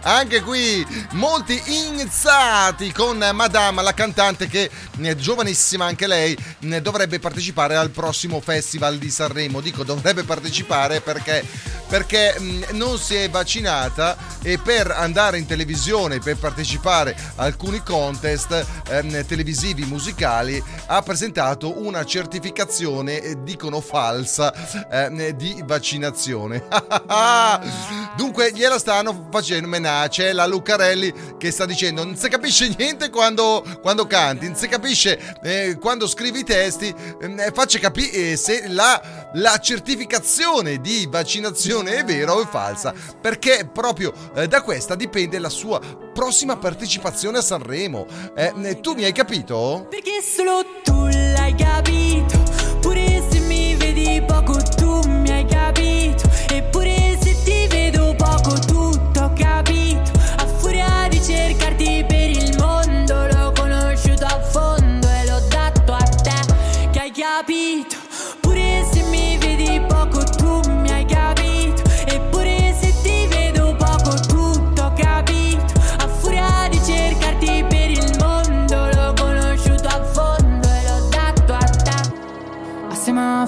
Anche 0.03 0.43
qui 0.43 0.87
molti 1.15 1.61
iniziati 1.89 2.93
con 2.93 3.19
Madame, 3.33 3.83
la 3.83 3.93
cantante 3.93 4.47
che 4.47 4.71
è 4.97 5.15
giovanissima 5.17 5.87
anche 5.87 6.07
lei, 6.07 6.39
ne 6.61 6.81
dovrebbe 6.81 7.19
partecipare 7.19 7.75
al 7.75 7.91
prossimo 7.91 8.41
Festival 8.41 8.97
di 8.97 9.11
Sanremo. 9.11 9.61
Dico 9.61 9.83
dovrebbe 9.83 10.23
partecipare 10.23 11.01
perché, 11.01 11.45
perché 11.89 12.39
mh, 12.39 12.77
non 12.77 12.97
si 12.97 13.17
è 13.17 13.29
vaccinata 13.29 14.28
e 14.43 14.59
per 14.59 14.91
andare 14.91 15.39
in 15.39 15.47
televisione, 15.47 16.19
per 16.19 16.37
partecipare 16.37 17.17
a 17.37 17.49
alcuni 17.49 17.83
contest 17.83 18.65
ehm, 18.89 19.27
televisivi 19.27 19.85
musicali, 19.85 20.63
ha 20.87 21.03
presentato 21.03 21.83
una 21.83 22.05
certificazione, 22.05 23.21
eh, 23.21 23.43
dicono 23.43 23.81
falsa, 23.81 24.53
ehm, 24.91 25.31
di 25.31 25.63
vaccinazione. 25.65 26.67
Dunque 28.17 28.53
gliela 28.53 28.79
stanno 28.79 29.29
facendo 29.31 29.69
menace 29.69 30.33
la 30.33 30.47
Lucarelli 30.47 31.37
che 31.39 31.51
sta 31.51 31.65
dicendo 31.65 32.05
non 32.05 32.17
si 32.17 32.29
capisce 32.29 32.75
niente 32.77 33.11
quando, 33.11 33.65
quando 33.81 34.07
canti, 34.07 34.47
non 34.47 34.57
si 34.57 34.69
capisce 34.69 35.37
eh, 35.43 35.79
quando 35.81 36.07
scrivi 36.07 36.41
i 36.41 36.45
testi, 36.45 36.95
eh, 37.21 37.51
faccia 37.55 37.79
capire 37.79 38.37
se 38.37 38.69
la, 38.69 39.18
la 39.35 39.59
certificazione 39.59 40.81
di 40.81 41.07
vaccinazione 41.11 41.97
è 41.97 42.05
vera 42.05 42.35
o 42.35 42.43
è 42.43 42.47
falsa, 42.47 42.95
perché 43.21 43.69
proprio 43.71 44.13
eh, 44.35 44.49
da 44.49 44.63
questa 44.63 44.95
dipende 44.95 45.39
la 45.39 45.49
sua 45.49 45.81
prossima 46.13 46.57
partecipazione 46.57 47.39
a 47.39 47.43
Sanremo. 47.43 48.07
Eh, 48.35 48.81
tu 48.81 48.95
mi 48.95 49.05
hai 49.05 49.13
capito? 49.13 49.87
Perché 49.91 50.23
solo 50.23 50.65
tu 50.83 51.07
l'hai 51.07 51.55
capito. 51.55 52.43
Pure 52.81 53.23
se 53.29 53.41
mi 53.41 53.75
vedi 53.75 54.23
poco 54.27 54.57
tu 54.77 55.01
mi 55.07 55.31
hai 55.31 55.45
capito. 55.45 56.29
Eppure 56.51 57.19
se 57.21 57.37
ti 57.45 57.67
vedo 57.69 58.15
poco 58.17 58.59
tutto 58.59 59.21
ho 59.21 59.33
capito. 59.35 60.11
A 60.37 60.47
furia 60.47 61.07
di 61.09 61.23
cercarti 61.23 62.05
per 62.07 62.31
il 62.31 62.57
mondo 62.57 63.27
L'ho 63.27 63.53
conosciuto 63.53 64.25
a 64.25 64.41
fondo 64.41 65.09
e 65.09 65.27
l'ho 65.27 65.41
dato 65.49 65.93
a 65.93 66.03
te 66.03 66.91
Che 66.91 67.01
hai 67.01 67.11
capito 67.11 67.98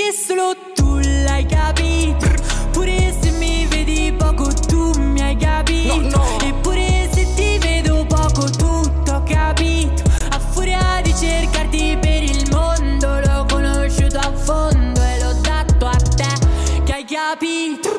Perché 0.00 0.16
solo 0.16 0.54
tu 0.74 0.98
l'hai 0.98 1.44
capito? 1.44 2.26
Pure 2.72 3.14
se 3.20 3.32
mi 3.32 3.66
vedi 3.66 4.10
poco 4.16 4.50
tu 4.66 4.98
mi 4.98 5.20
hai 5.20 5.36
capito? 5.36 6.22
Eppure 6.42 7.06
se 7.12 7.26
ti 7.34 7.58
vedo 7.58 8.06
poco 8.06 8.48
tutto 8.48 9.12
ho 9.12 9.22
capito. 9.24 10.02
A 10.30 10.38
furia 10.38 11.02
di 11.02 11.14
cercarti 11.14 11.98
per 12.00 12.22
il 12.22 12.48
mondo 12.50 13.20
L'ho 13.20 13.44
conosciuto 13.46 14.16
a 14.16 14.32
fondo 14.32 15.02
e 15.02 15.18
l'ho 15.20 15.34
dato 15.42 15.86
a 15.86 15.96
te 15.96 16.82
Che 16.82 16.92
hai 16.92 17.04
capito 17.04 17.89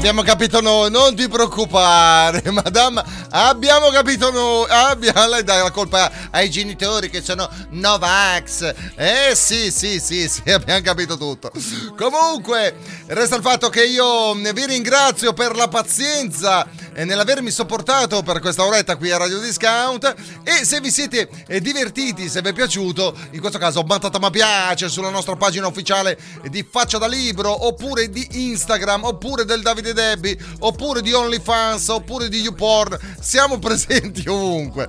Abbiamo 0.00 0.22
capito 0.22 0.62
noi, 0.62 0.90
non 0.90 1.14
ti 1.14 1.28
preoccupare, 1.28 2.40
madame. 2.50 3.04
Abbiamo 3.32 3.90
capito 3.90 4.30
noi. 4.30 4.64
Abbiamo, 4.70 5.28
lei 5.28 5.44
dà 5.44 5.62
la 5.62 5.70
colpa 5.70 6.10
ai 6.30 6.48
genitori 6.48 7.10
che 7.10 7.20
sono 7.20 7.46
Novax. 7.68 8.74
Eh 8.94 9.34
sì, 9.34 9.70
sì, 9.70 10.00
sì, 10.00 10.26
sì, 10.26 10.40
abbiamo 10.50 10.80
capito 10.80 11.18
tutto. 11.18 11.52
Comunque, 11.98 12.76
resta 13.08 13.36
il 13.36 13.42
fatto 13.42 13.68
che 13.68 13.84
io 13.84 14.32
vi 14.32 14.64
ringrazio 14.64 15.34
per 15.34 15.54
la 15.54 15.68
pazienza 15.68 16.66
nell'avermi 16.94 17.50
sopportato 17.50 18.22
per 18.22 18.40
questa 18.40 18.64
oretta 18.64 18.96
qui 18.96 19.10
a 19.10 19.16
Radio 19.16 19.38
Discount. 19.38 20.14
E 20.42 20.64
se 20.64 20.80
vi 20.80 20.90
siete 20.90 21.28
eh, 21.46 21.60
divertiti, 21.60 22.28
se 22.28 22.40
vi 22.42 22.48
è 22.48 22.52
piaciuto, 22.52 23.16
in 23.32 23.40
questo 23.40 23.58
caso 23.58 23.82
battata 23.82 24.18
mi 24.18 24.30
piace 24.30 24.88
sulla 24.88 25.10
nostra 25.10 25.36
pagina 25.36 25.66
ufficiale 25.66 26.18
di 26.48 26.66
Faccia 26.68 26.98
da 26.98 27.06
Libro, 27.06 27.66
oppure 27.66 28.10
di 28.10 28.26
Instagram, 28.30 29.04
oppure 29.04 29.44
del 29.44 29.62
Davide 29.62 29.92
Debbie, 29.92 30.38
oppure 30.60 31.02
di 31.02 31.12
OnlyFans, 31.12 31.88
oppure 31.88 32.28
di 32.28 32.40
YouPorn. 32.40 32.98
Siamo 33.20 33.58
presenti 33.60 34.28
ovunque. 34.28 34.86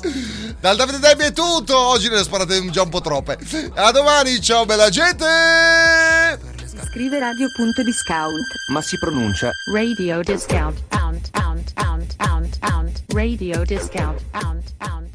Dal 0.59 0.75
Davide 0.75 0.99
Debbie 0.99 1.27
è 1.27 1.33
tutto. 1.33 1.77
Oggi 1.77 2.09
ne 2.09 2.23
sparate 2.23 2.69
già 2.69 2.81
un 2.83 2.89
po' 2.89 3.01
troppe. 3.01 3.37
A 3.75 3.91
domani, 3.91 4.41
ciao 4.41 4.65
bella 4.65 4.89
gente! 4.89 6.50
Scrive 6.79 7.19
radio.discount. 7.19 8.45
Ma 8.71 8.81
si 8.81 8.97
pronuncia 8.97 9.51
Radio 9.73 10.21
discount. 10.21 10.81
Pound, 10.87 11.29
pound, 11.31 11.73
pound, 11.73 12.15
pound, 12.15 12.57
pound. 12.59 13.03
Radio 13.13 13.63
discount. 13.65 14.21
Pound. 14.31 15.10